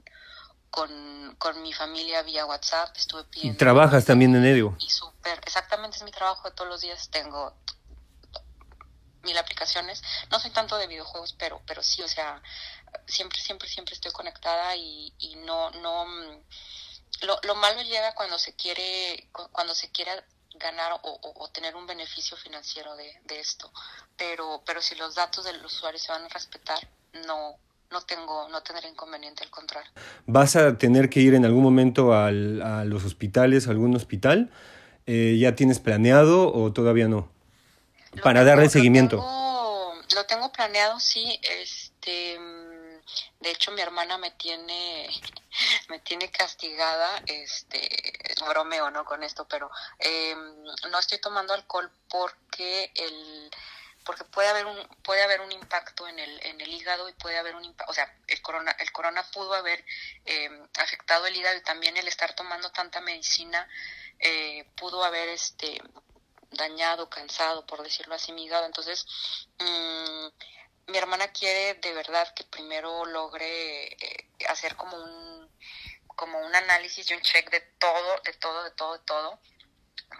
con, 0.70 1.34
con 1.38 1.62
mi 1.62 1.72
familia 1.72 2.22
vía 2.22 2.46
WhatsApp, 2.46 2.96
estuve 2.96 3.24
pidiendo... 3.24 3.58
¿Trabajas 3.58 4.04
también 4.04 4.34
en 4.34 4.44
ello? 4.44 4.76
Y 4.78 4.90
súper, 4.90 5.38
exactamente 5.44 5.96
es 5.96 6.02
mi 6.02 6.10
trabajo 6.10 6.48
de 6.48 6.54
todos 6.54 6.70
los 6.70 6.80
días, 6.80 7.08
tengo 7.10 7.54
mil 9.22 9.36
aplicaciones, 9.36 10.02
no 10.30 10.40
soy 10.40 10.50
tanto 10.50 10.78
de 10.78 10.86
videojuegos, 10.86 11.34
pero, 11.38 11.60
pero 11.66 11.82
sí, 11.82 12.02
o 12.02 12.08
sea, 12.08 12.42
siempre, 13.06 13.40
siempre, 13.40 13.68
siempre 13.68 13.94
estoy 13.94 14.12
conectada 14.12 14.74
y, 14.76 15.12
y 15.18 15.36
no, 15.36 15.70
no, 15.72 16.06
lo, 17.22 17.38
lo 17.42 17.54
malo 17.54 17.82
llega 17.82 18.14
cuando 18.14 18.38
se 18.38 18.54
quiere, 18.54 19.28
cuando 19.52 19.74
se 19.74 19.90
quiere 19.90 20.24
ganar 20.54 20.92
o, 21.02 21.20
o, 21.22 21.48
tener 21.50 21.76
un 21.76 21.86
beneficio 21.86 22.36
financiero 22.36 22.96
de, 22.96 23.20
de 23.24 23.40
esto, 23.40 23.72
pero, 24.16 24.62
pero 24.64 24.82
si 24.82 24.94
los 24.94 25.14
datos 25.14 25.44
del 25.44 25.64
usuario 25.64 25.98
se 25.98 26.12
van 26.12 26.24
a 26.24 26.28
respetar, 26.28 26.88
no, 27.26 27.58
no 27.90 28.00
tengo, 28.02 28.48
no 28.48 28.62
tendré 28.62 28.88
inconveniente, 28.88 29.42
al 29.44 29.50
contrario. 29.50 29.90
¿Vas 30.26 30.56
a 30.56 30.78
tener 30.78 31.10
que 31.10 31.20
ir 31.20 31.34
en 31.34 31.44
algún 31.44 31.62
momento 31.62 32.14
al, 32.14 32.62
a 32.62 32.84
los 32.84 33.04
hospitales, 33.04 33.66
a 33.66 33.70
algún 33.70 33.94
hospital? 33.96 34.50
Eh, 35.06 35.36
¿Ya 35.40 35.54
tienes 35.54 35.80
planeado 35.80 36.52
o 36.52 36.72
todavía 36.72 37.08
no? 37.08 37.28
para 38.22 38.44
darle 38.44 38.68
seguimiento. 38.68 39.16
Lo 40.14 40.26
tengo, 40.26 40.50
planeado, 40.50 40.98
sí. 40.98 41.38
Este, 41.42 42.38
de 43.40 43.50
hecho, 43.50 43.70
mi 43.72 43.80
hermana 43.80 44.18
me 44.18 44.32
tiene, 44.32 45.08
me 45.88 46.00
tiene 46.00 46.30
castigada, 46.30 47.22
este, 47.26 47.88
bromeo, 48.48 48.90
¿no? 48.90 49.04
Con 49.04 49.22
esto, 49.22 49.46
pero 49.48 49.70
eh, 49.98 50.34
no 50.90 50.98
estoy 50.98 51.18
tomando 51.18 51.54
alcohol 51.54 51.90
porque 52.08 52.90
el 52.94 53.50
porque 54.10 54.24
puede 54.24 54.48
haber 54.48 54.66
un 54.66 54.76
puede 55.04 55.22
haber 55.22 55.40
un 55.40 55.52
impacto 55.52 56.08
en 56.08 56.18
el 56.18 56.44
en 56.44 56.60
el 56.60 56.68
hígado 56.68 57.08
y 57.08 57.12
puede 57.12 57.38
haber 57.38 57.54
un 57.54 57.76
o 57.86 57.94
sea 57.94 58.12
el 58.26 58.42
corona 58.42 58.72
el 58.80 58.90
corona 58.90 59.22
pudo 59.30 59.54
haber 59.54 59.84
eh, 60.24 60.50
afectado 60.78 61.28
el 61.28 61.36
hígado 61.36 61.56
y 61.56 61.62
también 61.62 61.96
el 61.96 62.08
estar 62.08 62.34
tomando 62.34 62.72
tanta 62.72 63.00
medicina 63.00 63.68
eh, 64.18 64.68
pudo 64.76 65.04
haber 65.04 65.28
este 65.28 65.80
dañado 66.50 67.08
cansado 67.08 67.64
por 67.66 67.84
decirlo 67.84 68.16
así 68.16 68.32
mi 68.32 68.46
hígado. 68.46 68.66
Entonces 68.66 69.06
mmm, 69.60 70.26
mi 70.88 70.98
hermana 70.98 71.28
quiere 71.28 71.74
de 71.74 71.92
verdad 71.92 72.34
que 72.34 72.42
primero 72.42 73.04
logre 73.04 73.92
eh, 73.92 74.28
hacer 74.48 74.74
como 74.74 74.96
un 74.96 75.48
como 76.16 76.36
un 76.40 76.52
análisis 76.52 77.08
y 77.08 77.14
un 77.14 77.20
check 77.20 77.48
de 77.48 77.60
todo 77.78 78.20
de 78.24 78.32
todo 78.32 78.64
de 78.64 78.70
todo 78.72 78.92
de 78.98 79.04
todo 79.04 79.38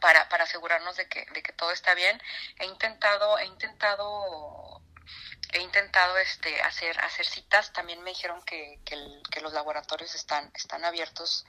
para, 0.01 0.29
para 0.29 0.45
asegurarnos 0.45 0.97
de 0.97 1.09
que, 1.09 1.27
de 1.33 1.43
que 1.43 1.53
todo 1.53 1.73
está 1.73 1.95
bien. 1.95 2.21
He 2.59 2.67
intentado, 2.67 3.39
he 3.39 3.47
intentado 3.47 4.83
he 5.53 5.61
intentado 5.61 6.17
este 6.19 6.63
hacer 6.63 6.97
hacer 7.01 7.27
citas 7.27 7.73
también 7.73 8.01
me 8.03 8.11
dijeron 8.11 8.41
que, 8.43 8.79
que, 8.85 9.41
los 9.41 9.53
laboratorios 9.53 10.15
están 10.15 10.49
están 10.55 10.85
abiertos 10.85 11.45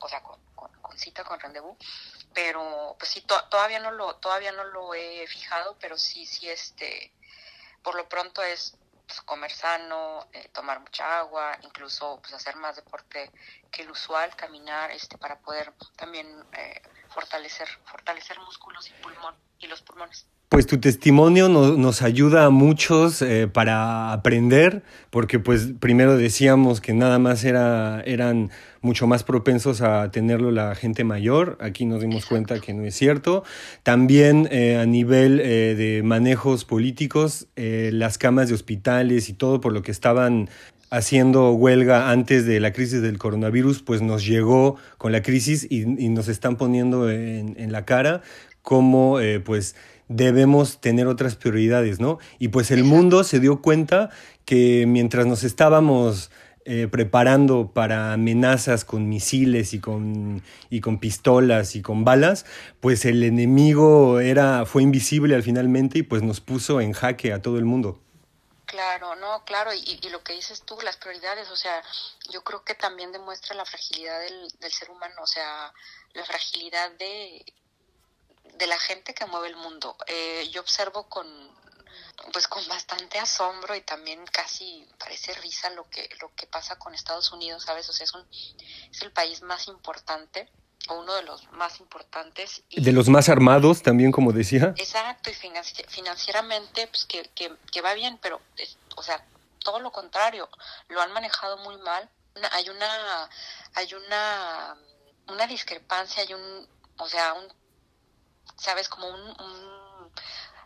o 0.00 0.08
sea 0.08 0.20
con, 0.20 0.40
cita 0.98 1.22
con 1.22 1.38
rendezvous 1.38 1.76
pero 2.34 2.96
pues 2.98 3.12
sí 3.12 3.20
todavía 3.20 3.78
no 3.78 3.92
lo 3.92 4.16
todavía 4.16 4.50
no 4.50 4.64
lo 4.64 4.94
he 4.94 5.24
fijado 5.28 5.76
pero 5.78 5.96
sí 5.96 6.26
sí 6.26 6.48
este 6.48 7.12
por 7.82 7.94
lo 7.94 8.08
pronto 8.08 8.42
es 8.42 8.76
pues, 9.06 9.20
comer 9.20 9.52
sano, 9.52 10.26
eh, 10.32 10.48
tomar 10.52 10.80
mucha 10.80 11.18
agua, 11.20 11.56
incluso 11.62 12.18
pues 12.20 12.34
hacer 12.34 12.56
más 12.56 12.76
deporte 12.76 13.30
que 13.70 13.82
el 13.82 13.90
usual, 13.90 14.34
caminar, 14.34 14.90
este, 14.90 15.16
para 15.16 15.38
poder 15.38 15.72
también 15.94 16.26
eh, 16.52 16.82
fortalecer, 17.16 17.66
fortalecer 17.90 18.36
músculos 18.44 18.90
y 18.90 19.02
pulmón 19.02 19.34
y 19.58 19.66
los 19.68 19.80
pulmones. 19.80 20.26
Pues 20.50 20.66
tu 20.66 20.78
testimonio 20.78 21.48
nos 21.48 22.02
ayuda 22.02 22.44
a 22.44 22.50
muchos 22.50 23.20
eh, 23.20 23.48
para 23.48 24.12
aprender, 24.12 24.84
porque 25.10 25.40
pues 25.40 25.72
primero 25.80 26.16
decíamos 26.16 26.80
que 26.80 26.92
nada 26.92 27.18
más 27.18 27.42
era, 27.42 28.00
eran 28.02 28.50
mucho 28.80 29.08
más 29.08 29.24
propensos 29.24 29.80
a 29.80 30.08
tenerlo 30.12 30.52
la 30.52 30.74
gente 30.76 31.02
mayor, 31.02 31.58
aquí 31.60 31.84
nos 31.84 32.00
dimos 32.00 32.26
cuenta 32.26 32.60
que 32.60 32.74
no 32.74 32.84
es 32.84 32.94
cierto. 32.94 33.42
También 33.82 34.48
eh, 34.52 34.76
a 34.76 34.86
nivel 34.86 35.40
eh, 35.40 35.74
de 35.74 36.02
manejos 36.04 36.64
políticos, 36.64 37.48
las 37.56 38.16
camas 38.16 38.48
de 38.48 38.54
hospitales 38.54 39.28
y 39.28 39.32
todo 39.32 39.60
por 39.60 39.72
lo 39.72 39.82
que 39.82 39.90
estaban 39.90 40.48
haciendo 40.96 41.52
huelga 41.52 42.10
antes 42.10 42.46
de 42.46 42.60
la 42.60 42.72
crisis 42.72 43.02
del 43.02 43.18
coronavirus, 43.18 43.82
pues 43.82 44.02
nos 44.02 44.24
llegó 44.26 44.76
con 44.98 45.12
la 45.12 45.22
crisis 45.22 45.66
y, 45.68 45.84
nos 46.08 46.28
están 46.28 46.56
poniendo 46.56 47.10
en, 47.10 47.54
en 47.58 47.72
la 47.72 47.84
cara 47.84 48.22
cómo 48.62 49.18
pues 49.44 49.76
debemos 50.08 50.80
tener 50.80 51.06
otras 51.06 51.36
prioridades, 51.36 52.00
¿no? 52.00 52.18
Y 52.38 52.48
pues 52.48 52.70
el 52.70 52.84
mundo 52.84 53.24
se 53.24 53.40
dio 53.40 53.60
cuenta 53.60 54.10
que 54.44 54.86
mientras 54.86 55.26
nos 55.26 55.44
estábamos 55.44 56.30
eh, 56.68 56.88
preparando 56.90 57.70
para 57.72 58.12
amenazas 58.12 58.84
con 58.84 59.08
misiles 59.08 59.72
y 59.72 59.78
con, 59.78 60.42
y 60.68 60.80
con 60.80 60.98
pistolas 60.98 61.76
y 61.76 61.80
con 61.80 62.04
balas, 62.04 62.44
pues 62.80 63.04
el 63.04 63.22
enemigo 63.22 64.18
era, 64.18 64.66
fue 64.66 64.82
invisible 64.82 65.36
al 65.36 65.44
finalmente 65.44 66.00
y 66.00 66.02
pues 66.02 66.24
nos 66.24 66.40
puso 66.40 66.80
en 66.80 66.90
jaque 66.90 67.32
a 67.32 67.40
todo 67.40 67.58
el 67.58 67.64
mundo. 67.66 68.00
Claro, 68.76 69.16
no, 69.16 69.42
claro, 69.46 69.72
y, 69.72 69.96
lo 70.10 70.22
que 70.22 70.34
dices 70.34 70.62
tú, 70.66 70.78
las 70.82 70.98
prioridades, 70.98 71.48
o 71.48 71.56
sea, 71.56 71.82
yo 72.28 72.44
creo 72.44 72.62
que 72.62 72.74
también 72.74 73.10
demuestra 73.10 73.56
la 73.56 73.64
fragilidad 73.64 74.20
del, 74.20 74.50
del 74.60 74.70
ser 74.70 74.90
humano, 74.90 75.22
o 75.22 75.26
sea, 75.26 75.72
la 76.12 76.26
fragilidad 76.26 76.90
de, 76.90 77.42
de 78.44 78.66
la 78.66 78.78
gente 78.78 79.14
que 79.14 79.24
mueve 79.24 79.48
el 79.48 79.56
mundo. 79.56 79.96
Eh, 80.06 80.50
yo 80.50 80.60
observo 80.60 81.08
con 81.08 81.26
pues 82.34 82.48
con 82.48 82.68
bastante 82.68 83.18
asombro 83.18 83.74
y 83.74 83.80
también 83.80 84.26
casi 84.26 84.86
parece 84.98 85.32
risa 85.34 85.70
lo 85.70 85.88
que 85.88 86.10
lo 86.20 86.34
que 86.34 86.46
pasa 86.46 86.78
con 86.78 86.94
Estados 86.94 87.32
Unidos, 87.32 87.62
¿sabes? 87.62 87.88
O 87.88 87.94
sea, 87.94 88.04
es 88.04 88.12
un 88.12 88.28
es 88.30 89.00
el 89.00 89.12
país 89.12 89.40
más 89.40 89.68
importante 89.68 90.50
uno 90.94 91.14
de 91.14 91.22
los 91.22 91.50
más 91.52 91.80
importantes 91.80 92.62
de 92.70 92.92
los 92.92 93.08
más 93.08 93.28
armados 93.28 93.82
también 93.82 94.12
como 94.12 94.32
decía. 94.32 94.74
Exacto, 94.76 95.30
y 95.30 95.34
financieramente 95.34 96.86
pues 96.88 97.04
que, 97.06 97.30
que, 97.34 97.80
va 97.80 97.94
bien, 97.94 98.18
pero 98.22 98.40
o 98.96 99.02
sea, 99.02 99.24
todo 99.60 99.80
lo 99.80 99.90
contrario, 99.92 100.48
lo 100.88 101.00
han 101.00 101.12
manejado 101.12 101.56
muy 101.58 101.76
mal. 101.78 102.08
hay 102.52 102.68
una 102.68 103.30
hay 103.74 103.94
una 103.94 104.76
una 105.28 105.46
discrepancia, 105.46 106.22
hay 106.22 106.34
un 106.34 106.68
o 106.98 107.08
sea, 107.08 107.34
un 107.34 107.46
¿sabes? 108.56 108.88
Como 108.88 109.08
un, 109.08 110.10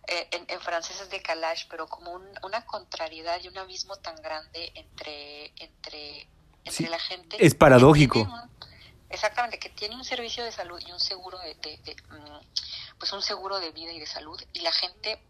eh, 0.06 0.28
en, 0.32 0.60
francés 0.60 1.00
es 1.00 1.10
de 1.10 1.22
calage, 1.22 1.66
pero 1.68 1.86
como 1.86 2.12
una 2.42 2.64
contrariedad 2.66 3.38
y 3.42 3.48
un 3.48 3.58
abismo 3.58 3.96
tan 3.96 4.16
grande 4.16 4.72
entre, 4.74 5.52
entre, 5.56 6.28
entre 6.64 6.88
la 6.88 6.98
gente. 6.98 7.36
Es 7.44 7.54
paradójico. 7.54 8.28
Exactamente, 9.10 9.58
que 9.58 9.68
tiene 9.70 9.94
un 9.94 10.04
servicio 10.04 10.44
de 10.44 10.52
salud 10.52 10.80
y 10.86 10.92
un 10.92 11.00
seguro 11.00 11.38
de, 11.38 11.54
mm, 12.08 12.98
pues 12.98 13.12
un 13.12 13.22
seguro 13.22 13.58
de 13.60 13.70
vida 13.72 13.92
y 13.92 14.00
de 14.00 14.06
salud 14.06 14.40
y 14.52 14.60
la 14.60 14.72
gente 14.72 15.20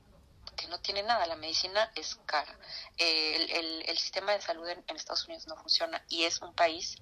que 0.56 0.68
no 0.68 0.78
tiene 0.80 1.02
nada, 1.02 1.26
la 1.26 1.36
medicina 1.36 1.90
es 1.94 2.18
cara. 2.26 2.54
el, 2.98 3.82
el, 3.86 3.98
sistema 3.98 4.32
de 4.32 4.42
salud 4.42 4.68
en, 4.68 4.96
Estados 4.96 5.24
Unidos 5.26 5.46
no 5.46 5.56
funciona 5.56 6.04
y 6.08 6.24
es 6.24 6.40
un 6.42 6.54
país 6.54 6.98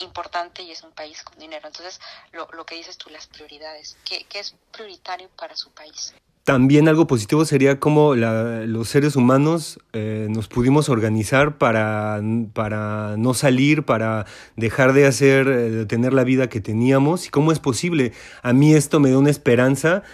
importante 0.00 0.62
y 0.62 0.72
es 0.72 0.82
un 0.82 0.92
país 0.92 1.22
con 1.22 1.38
dinero. 1.38 1.68
Entonces, 1.68 2.00
lo, 2.32 2.48
lo 2.52 2.66
que 2.66 2.74
dices 2.74 2.98
tú, 2.98 3.10
las 3.10 3.26
prioridades, 3.26 3.96
¿qué, 4.04 4.24
qué 4.24 4.40
es 4.40 4.54
prioritario 4.72 5.28
para 5.30 5.56
su 5.56 5.72
país? 5.72 6.14
También 6.48 6.88
algo 6.88 7.06
positivo 7.06 7.44
sería 7.44 7.78
cómo 7.78 8.14
los 8.14 8.88
seres 8.88 9.16
humanos 9.16 9.80
eh, 9.92 10.28
nos 10.30 10.48
pudimos 10.48 10.88
organizar 10.88 11.58
para, 11.58 12.22
para 12.54 13.18
no 13.18 13.34
salir, 13.34 13.82
para 13.82 14.24
dejar 14.56 14.94
de 14.94 15.06
hacer, 15.06 15.46
eh, 15.46 15.70
de 15.70 15.84
tener 15.84 16.14
la 16.14 16.24
vida 16.24 16.48
que 16.48 16.62
teníamos 16.62 17.26
y 17.26 17.28
cómo 17.28 17.52
es 17.52 17.58
posible. 17.58 18.12
A 18.42 18.54
mí 18.54 18.72
esto 18.72 18.98
me 18.98 19.10
da 19.10 19.18
una 19.18 19.28
esperanza 19.28 20.04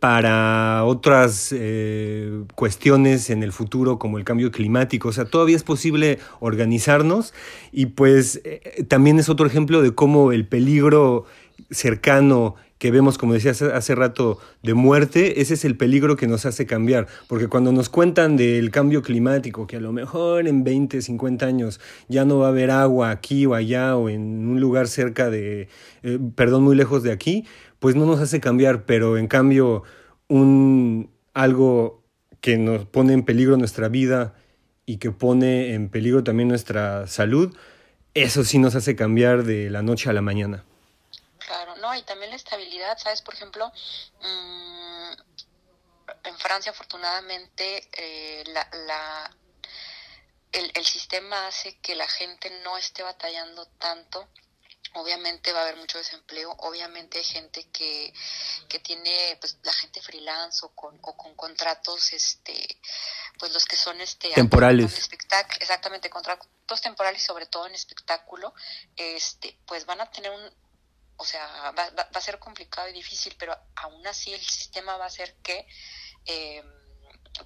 para 0.00 0.82
otras 0.82 1.54
eh, 1.56 2.42
cuestiones 2.56 3.30
en 3.30 3.44
el 3.44 3.52
futuro 3.52 4.00
como 4.00 4.18
el 4.18 4.24
cambio 4.24 4.50
climático. 4.50 5.10
O 5.10 5.12
sea, 5.12 5.26
todavía 5.26 5.54
es 5.54 5.62
posible 5.62 6.18
organizarnos 6.40 7.32
y 7.70 7.86
pues 7.86 8.42
también 8.88 9.20
es 9.20 9.28
otro 9.28 9.46
ejemplo 9.46 9.82
de 9.82 9.94
cómo 9.94 10.32
el 10.32 10.48
peligro 10.48 11.26
cercano 11.70 12.56
que 12.80 12.90
vemos, 12.90 13.18
como 13.18 13.34
decía 13.34 13.50
hace, 13.50 13.94
rato, 13.94 14.38
de 14.62 14.72
muerte, 14.72 15.42
ese 15.42 15.52
es 15.52 15.66
el 15.66 15.76
peligro 15.76 16.16
que 16.16 16.26
nos 16.26 16.46
hace 16.46 16.64
cambiar. 16.64 17.08
Porque 17.28 17.46
cuando 17.46 17.72
nos 17.72 17.90
cuentan 17.90 18.38
del 18.38 18.70
cambio 18.70 19.02
climático, 19.02 19.66
que 19.66 19.76
a 19.76 19.80
lo 19.80 19.92
mejor 19.92 20.48
en 20.48 20.64
20, 20.64 21.02
50 21.02 21.44
años 21.44 21.78
ya 22.08 22.24
no 22.24 22.38
va 22.38 22.46
a 22.46 22.48
haber 22.48 22.70
agua 22.70 23.10
aquí 23.10 23.44
o 23.44 23.52
allá 23.52 23.96
o 23.96 24.08
en 24.08 24.48
un 24.48 24.60
lugar 24.60 24.88
cerca 24.88 25.28
de, 25.28 25.68
eh, 26.02 26.18
perdón, 26.34 26.62
muy 26.62 26.74
lejos 26.74 27.02
de 27.02 27.12
aquí, 27.12 27.44
pues 27.80 27.96
no 27.96 28.06
nos 28.06 28.18
hace 28.18 28.40
cambiar, 28.40 28.86
pero 28.86 29.18
en 29.18 29.28
cambio 29.28 29.82
un 30.28 31.10
algo 31.34 32.02
que 32.40 32.56
nos 32.56 32.86
pone 32.86 33.12
en 33.12 33.24
peligro 33.24 33.58
nuestra 33.58 33.90
vida 33.90 34.32
y 34.86 34.96
que 34.96 35.10
pone 35.10 35.74
en 35.74 35.90
peligro 35.90 36.24
también 36.24 36.48
nuestra 36.48 37.06
salud, 37.06 37.54
eso 38.14 38.42
sí 38.42 38.58
nos 38.58 38.74
hace 38.74 38.96
cambiar 38.96 39.44
de 39.44 39.68
la 39.68 39.82
noche 39.82 40.08
a 40.08 40.14
la 40.14 40.22
mañana. 40.22 40.64
Claro, 41.50 41.74
no, 41.78 41.92
y 41.96 42.02
también 42.02 42.30
la 42.30 42.36
estabilidad, 42.36 42.96
¿sabes? 42.96 43.22
Por 43.22 43.34
ejemplo, 43.34 43.72
mm, 44.20 45.12
en 46.22 46.38
Francia 46.38 46.70
afortunadamente 46.70 47.90
eh, 47.92 48.44
la, 48.46 48.68
la, 48.86 49.36
el, 50.52 50.70
el 50.72 50.86
sistema 50.86 51.48
hace 51.48 51.76
que 51.80 51.96
la 51.96 52.06
gente 52.06 52.50
no 52.62 52.78
esté 52.78 53.02
batallando 53.02 53.66
tanto 53.80 54.28
obviamente 54.94 55.52
va 55.52 55.60
a 55.60 55.62
haber 55.62 55.76
mucho 55.76 55.98
desempleo, 55.98 56.54
obviamente 56.58 57.18
hay 57.18 57.24
gente 57.24 57.64
que, 57.72 58.12
que 58.68 58.78
tiene, 58.78 59.36
pues 59.40 59.58
la 59.62 59.72
gente 59.72 60.00
freelance 60.00 60.64
o 60.64 60.68
con, 60.74 60.98
o 61.02 61.16
con 61.16 61.34
contratos, 61.34 62.12
este, 62.12 62.80
pues 63.38 63.52
los 63.52 63.64
que 63.64 63.76
son 63.76 64.00
este 64.00 64.30
temporales. 64.30 65.08
Exactamente, 65.58 66.10
contratos 66.10 66.80
temporales, 66.80 67.22
sobre 67.22 67.46
todo 67.46 67.66
en 67.66 67.74
espectáculo, 67.74 68.54
este, 68.96 69.58
pues 69.66 69.86
van 69.86 70.00
a 70.00 70.10
tener 70.10 70.30
un, 70.30 70.69
o 71.20 71.24
sea, 71.24 71.70
va, 71.72 71.90
va, 71.90 72.08
a 72.14 72.20
ser 72.20 72.38
complicado 72.38 72.88
y 72.88 72.94
difícil, 72.94 73.36
pero 73.38 73.54
aún 73.76 74.06
así 74.06 74.32
el 74.32 74.40
sistema 74.40 74.96
va 74.96 75.04
a 75.04 75.08
hacer 75.08 75.34
que, 75.42 75.66
eh, 76.24 76.64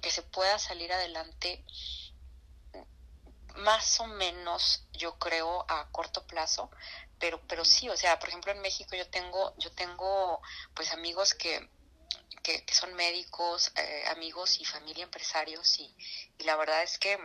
que 0.01 0.11
se 0.11 0.23
pueda 0.23 0.57
salir 0.57 0.93
adelante 0.93 1.65
más 3.55 3.99
o 3.99 4.07
menos, 4.07 4.85
yo 4.93 5.19
creo, 5.19 5.65
a 5.67 5.91
corto 5.91 6.25
plazo, 6.25 6.71
pero, 7.19 7.41
pero 7.49 7.65
sí, 7.65 7.89
o 7.89 7.97
sea, 7.97 8.17
por 8.17 8.29
ejemplo 8.29 8.53
en 8.53 8.61
México 8.61 8.95
yo 8.95 9.09
tengo, 9.09 9.53
yo 9.57 9.69
tengo 9.73 10.41
pues 10.73 10.93
amigos 10.93 11.33
que, 11.33 11.69
que, 12.43 12.63
son 12.73 12.93
médicos, 12.93 13.73
eh, 13.75 14.05
amigos 14.07 14.57
y 14.61 14.63
familia 14.63 15.03
empresarios 15.03 15.79
y 15.79 15.93
la 16.39 16.55
verdad 16.55 16.81
es 16.81 16.97
que 16.97 17.19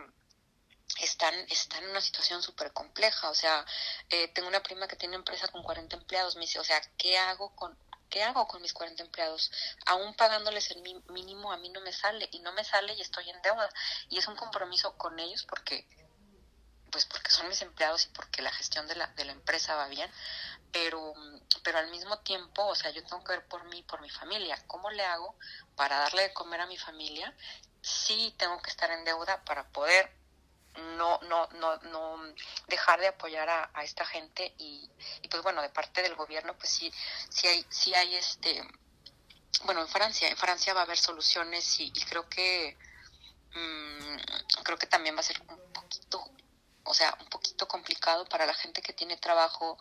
están, 0.99 1.33
están 1.49 1.83
en 1.83 1.91
una 1.91 2.01
situación 2.01 2.41
súper 2.41 2.73
compleja. 2.73 3.29
O 3.29 3.35
sea, 3.35 3.65
eh, 4.09 4.27
tengo 4.29 4.47
una 4.47 4.63
prima 4.63 4.87
que 4.87 4.95
tiene 4.95 5.15
empresa 5.15 5.47
con 5.47 5.63
40 5.63 5.95
empleados. 5.95 6.35
Me 6.35 6.41
dice, 6.41 6.59
o 6.59 6.63
sea, 6.63 6.81
¿qué 6.97 7.17
hago 7.17 7.55
con, 7.55 7.77
¿qué 8.09 8.23
hago 8.23 8.47
con 8.47 8.61
mis 8.61 8.73
40 8.73 9.03
empleados? 9.03 9.51
Aún 9.85 10.13
pagándoles 10.15 10.71
el 10.71 10.81
mínimo 11.09 11.51
a 11.51 11.57
mí 11.57 11.69
no 11.69 11.81
me 11.81 11.93
sale 11.93 12.27
y 12.31 12.39
no 12.39 12.51
me 12.53 12.63
sale 12.63 12.93
y 12.93 13.01
estoy 13.01 13.29
en 13.29 13.41
deuda. 13.41 13.69
Y 14.09 14.17
es 14.17 14.27
un 14.27 14.35
compromiso 14.35 14.97
con 14.97 15.19
ellos 15.19 15.45
porque 15.47 15.87
pues 16.91 17.05
porque 17.05 17.31
son 17.31 17.47
mis 17.47 17.61
empleados 17.61 18.05
y 18.05 18.09
porque 18.09 18.41
la 18.41 18.51
gestión 18.51 18.85
de 18.87 18.95
la, 18.95 19.07
de 19.07 19.25
la 19.25 19.31
empresa 19.31 19.75
va 19.75 19.87
bien, 19.87 20.11
pero, 20.71 21.13
pero 21.63 21.77
al 21.79 21.89
mismo 21.89 22.19
tiempo, 22.19 22.65
o 22.67 22.75
sea, 22.75 22.91
yo 22.91 23.03
tengo 23.03 23.23
que 23.23 23.33
ver 23.33 23.47
por 23.47 23.63
mí, 23.65 23.81
por 23.83 24.01
mi 24.01 24.09
familia, 24.09 24.61
¿cómo 24.67 24.91
le 24.91 25.05
hago 25.05 25.35
para 25.75 25.97
darle 25.99 26.23
de 26.23 26.33
comer 26.33 26.61
a 26.61 26.67
mi 26.67 26.77
familia? 26.77 27.33
Sí 27.81 28.35
tengo 28.37 28.61
que 28.61 28.69
estar 28.69 28.91
en 28.91 29.05
deuda 29.05 29.43
para 29.45 29.69
poder 29.69 30.20
no, 30.97 31.19
no, 31.23 31.47
no, 31.53 31.77
no 31.77 32.33
dejar 32.67 32.99
de 32.99 33.07
apoyar 33.07 33.49
a, 33.49 33.83
esta 33.83 34.05
gente 34.05 34.53
y, 34.57 34.89
pues 35.29 35.43
bueno, 35.43 35.61
de 35.61 35.69
parte 35.69 36.01
del 36.01 36.15
gobierno, 36.15 36.55
pues 36.57 36.69
sí, 36.69 36.91
sí 37.29 37.47
hay, 37.47 37.65
sí 37.69 37.93
hay 37.93 38.15
este, 38.15 38.61
bueno, 39.63 39.81
en 39.81 39.87
Francia, 39.87 40.27
en 40.29 40.37
Francia 40.37 40.73
va 40.73 40.81
a 40.81 40.83
haber 40.83 40.97
soluciones 40.97 41.79
y, 41.79 41.91
creo 41.91 42.27
que, 42.29 42.77
mm, 43.53 44.61
creo 44.63 44.77
que 44.77 44.87
también 44.87 45.15
va 45.15 45.19
a 45.19 45.23
ser 45.23 45.41
un 45.41 45.73
poquito, 45.73 46.23
o 46.83 46.93
sea, 46.93 47.15
un 47.19 47.27
poquito 47.27 47.67
complicado 47.67 48.25
para 48.25 48.45
la 48.45 48.53
gente 48.53 48.81
que 48.81 48.93
tiene 48.93 49.17
trabajo, 49.17 49.77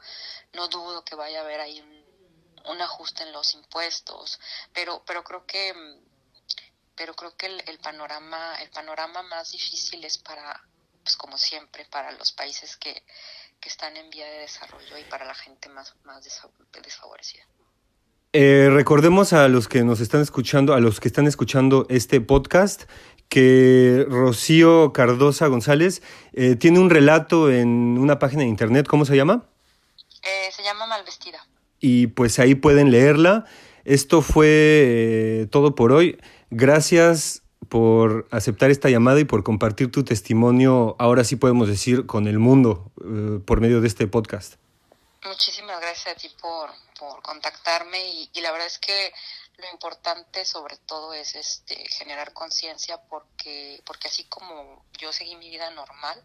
no 0.53 0.69
dudo 0.69 1.05
que 1.05 1.15
vaya 1.15 1.41
a 1.41 1.43
haber 1.43 1.61
ahí 1.61 1.81
un, 1.81 2.05
un 2.67 2.83
ajuste 2.83 3.23
en 3.23 3.33
los 3.33 3.55
impuestos, 3.55 4.41
pero, 4.73 5.03
pero 5.07 5.25
creo 5.25 5.47
que 5.47 5.75
pero 6.97 7.15
creo 7.15 7.35
que 7.35 7.47
el, 7.47 7.63
el, 7.67 7.79
panorama 7.79 8.57
el 8.61 8.69
panorama 8.69 9.23
más 9.23 9.53
difícil 9.53 10.05
es 10.05 10.19
para 10.19 10.63
pues 11.03 11.17
como 11.17 11.39
siempre, 11.39 11.87
para 11.91 12.13
los 12.13 12.33
países 12.33 12.77
que, 12.77 13.03
están 13.67 13.97
en 13.97 14.09
vía 14.11 14.27
de 14.27 14.39
desarrollo 14.39 14.99
y 14.99 15.05
para 15.05 15.27
la 15.27 15.35
gente 15.35 15.69
más, 15.69 15.95
más 16.05 16.25
desfavorecida. 16.83 17.45
Eh, 18.33 18.69
recordemos 18.73 19.33
a 19.33 19.49
los 19.49 19.69
que 19.69 19.85
nos 19.85 20.01
están 20.01 20.23
escuchando, 20.23 20.73
a 20.73 20.81
los 20.81 20.99
que 20.99 21.09
están 21.09 21.27
escuchando 21.27 21.87
este 21.91 22.21
podcast, 22.21 22.85
que 23.29 24.07
Rocío 24.09 24.93
Cardosa 24.93 25.47
González 25.49 26.03
eh, 26.33 26.57
tiene 26.57 26.79
un 26.79 26.91
relato 26.91 27.51
en 27.51 27.99
una 27.99 28.19
página 28.19 28.43
de 28.43 28.49
internet, 28.49 28.87
¿cómo 28.89 29.05
se 29.05 29.15
llama? 29.15 29.47
Eh, 30.23 30.51
se 30.53 30.63
llama 30.63 30.87
Malvestida. 30.87 31.47
Y 31.81 32.09
pues 32.09 32.39
ahí 32.39 32.55
pueden 32.55 32.91
leerla. 32.91 33.45
Esto 33.85 34.23
fue 34.23 35.49
todo 35.51 35.75
por 35.75 35.93
hoy. 35.93 36.19
Gracias 36.51 37.43
por 37.69 38.27
aceptar 38.31 38.71
esta 38.71 38.89
llamada 38.89 39.21
y 39.21 39.25
por 39.25 39.45
compartir 39.45 39.93
tu 39.93 40.05
testimonio, 40.05 40.97
ahora 40.99 41.25
sí 41.25 41.37
podemos 41.37 41.69
decir, 41.69 42.07
con 42.07 42.27
el 42.27 42.39
mundo 42.39 42.91
eh, 43.05 43.41
por 43.45 43.61
medio 43.61 43.81
de 43.81 43.89
este 43.89 44.07
podcast. 44.07 44.55
Muchísimas 45.25 45.81
gracias 45.81 46.17
a 46.17 46.19
ti 46.19 46.31
por, 46.41 46.71
por 46.99 47.23
contactarme 47.23 48.09
y, 48.09 48.31
y, 48.33 48.41
la 48.41 48.53
verdad 48.53 48.67
es 48.67 48.79
que 48.79 49.13
lo 49.59 49.71
importante 49.71 50.47
sobre 50.47 50.79
todo 50.79 51.13
es 51.13 51.35
este 51.35 51.77
generar 51.91 52.33
conciencia 52.33 52.99
porque 53.09 53.83
porque 53.85 54.09
así 54.09 54.25
como 54.25 54.83
yo 54.99 55.13
seguí 55.13 55.37
mi 55.37 55.51
vida 55.51 55.71
normal 55.71 56.25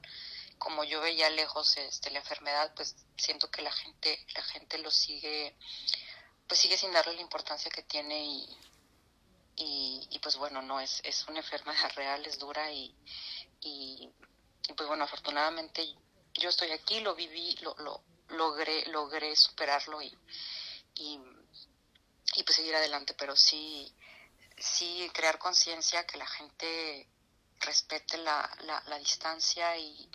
como 0.58 0.86
yo 0.86 1.02
veía 1.02 1.30
lejos 1.30 1.76
este 1.76 2.12
la 2.12 2.19
enfermedad 2.19 2.71
pues 2.74 2.95
siento 3.17 3.52
que 3.52 3.62
la 3.62 3.74
gente 3.74 4.17
la 4.34 4.41
gente 4.43 4.78
lo 4.78 4.89
sigue 4.89 5.54
pues 6.48 6.62
sigue 6.62 6.78
sin 6.78 6.93
darle 6.93 7.15
la 7.15 7.21
importancia 7.21 7.69
que 7.69 7.84
tiene 7.84 8.24
y, 8.24 8.58
y, 9.58 10.20
pues 10.22 10.38
bueno, 10.38 10.62
no, 10.62 10.80
es, 10.80 11.02
es 11.04 11.26
una 11.28 11.39
enfermedad 11.39 11.91
real, 11.96 12.26
es 12.26 12.38
dura 12.38 12.72
y, 12.72 12.94
y, 13.62 14.10
pues 14.76 14.88
bueno, 14.88 15.06
afortunadamente 15.06 15.86
yo 16.34 16.50
estoy 16.50 16.72
aquí, 16.72 17.00
lo 17.00 17.15
viví, 17.15 17.56
lo, 17.62 17.76
lo 17.78 18.04
logré, 18.30 18.86
logré 18.88 19.36
superarlo 19.36 20.02
y, 20.02 20.18
y, 20.96 21.20
pues 22.44 22.56
seguir 22.58 22.76
adelante, 22.76 23.13
pero 23.13 23.36
sí, 23.36 23.94
sí 24.58 25.10
crear 25.13 25.38
conciencia, 25.38 26.06
que 26.06 26.18
la 26.18 26.28
gente 26.28 27.08
respete 27.60 28.18
la, 28.18 28.50
la, 28.62 28.84
la 28.88 29.00
distancia 29.00 29.78
y, 29.78 30.10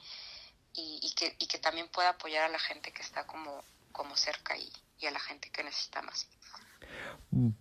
y, 0.74 1.14
que, 1.14 1.34
y 1.38 1.46
que 1.46 1.58
también 1.58 1.88
pueda 1.88 2.10
apoyar 2.10 2.44
a 2.44 2.48
la 2.48 2.58
gente 2.58 2.92
que 2.92 3.02
está 3.02 3.26
como, 3.26 3.64
como 3.92 4.16
cerca 4.16 4.56
y, 4.56 4.70
y 4.98 5.06
a 5.06 5.10
la 5.10 5.20
gente 5.20 5.50
que 5.50 5.64
necesita 5.64 6.02
más. 6.02 6.26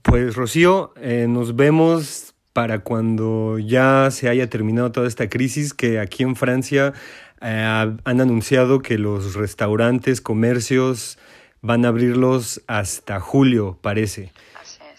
Pues 0.01 0.35
Rocío, 0.35 0.93
eh, 0.97 1.27
nos 1.29 1.55
vemos 1.55 2.33
para 2.53 2.79
cuando 2.79 3.59
ya 3.59 4.09
se 4.11 4.27
haya 4.27 4.49
terminado 4.49 4.91
toda 4.91 5.07
esta 5.07 5.29
crisis, 5.29 5.73
que 5.73 5.99
aquí 5.99 6.23
en 6.23 6.35
Francia 6.35 6.93
eh, 7.41 7.97
han 8.03 8.21
anunciado 8.21 8.81
que 8.81 8.97
los 8.97 9.35
restaurantes, 9.35 10.21
comercios 10.21 11.17
van 11.61 11.85
a 11.85 11.89
abrirlos 11.89 12.61
hasta 12.67 13.19
julio, 13.19 13.77
parece. 13.81 14.31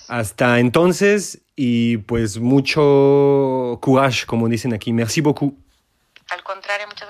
Hasta 0.08 0.58
entonces 0.58 1.42
y 1.56 1.98
pues 1.98 2.38
mucho 2.38 3.78
courage, 3.82 4.26
como 4.26 4.48
dicen 4.48 4.72
aquí. 4.72 4.92
Merci 4.92 5.20
beaucoup. 5.20 5.54
Al 6.30 6.42
contrario, 6.42 6.86
muchas 6.86 7.08
gracias 7.08 7.09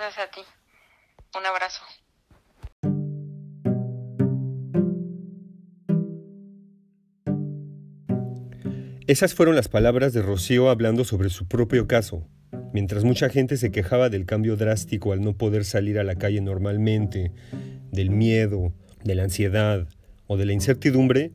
Esas 9.11 9.35
fueron 9.35 9.57
las 9.57 9.67
palabras 9.67 10.13
de 10.13 10.23
Rocío 10.23 10.71
hablando 10.71 11.03
sobre 11.03 11.31
su 11.31 11.49
propio 11.49 11.89
caso. 11.89 12.29
Mientras 12.73 13.03
mucha 13.03 13.29
gente 13.29 13.57
se 13.57 13.73
quejaba 13.73 14.09
del 14.09 14.25
cambio 14.25 14.55
drástico 14.55 15.13
al 15.13 15.21
no 15.21 15.37
poder 15.37 15.65
salir 15.65 15.99
a 15.99 16.05
la 16.05 16.15
calle 16.15 16.41
normalmente, 16.41 17.33
del 17.91 18.11
miedo, 18.11 18.73
de 19.03 19.17
la 19.17 19.25
ansiedad 19.25 19.89
o 20.29 20.37
de 20.37 20.47
la 20.47 20.53
incertidumbre, 20.53 21.33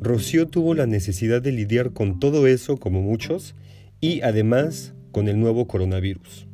Rocío 0.00 0.46
tuvo 0.46 0.72
la 0.72 0.86
necesidad 0.86 1.42
de 1.42 1.52
lidiar 1.52 1.92
con 1.92 2.18
todo 2.18 2.46
eso 2.46 2.78
como 2.78 3.02
muchos 3.02 3.54
y 4.00 4.22
además 4.22 4.94
con 5.12 5.28
el 5.28 5.38
nuevo 5.38 5.68
coronavirus. 5.68 6.48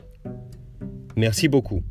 Merci 1.15 1.47
beaucoup. 1.47 1.83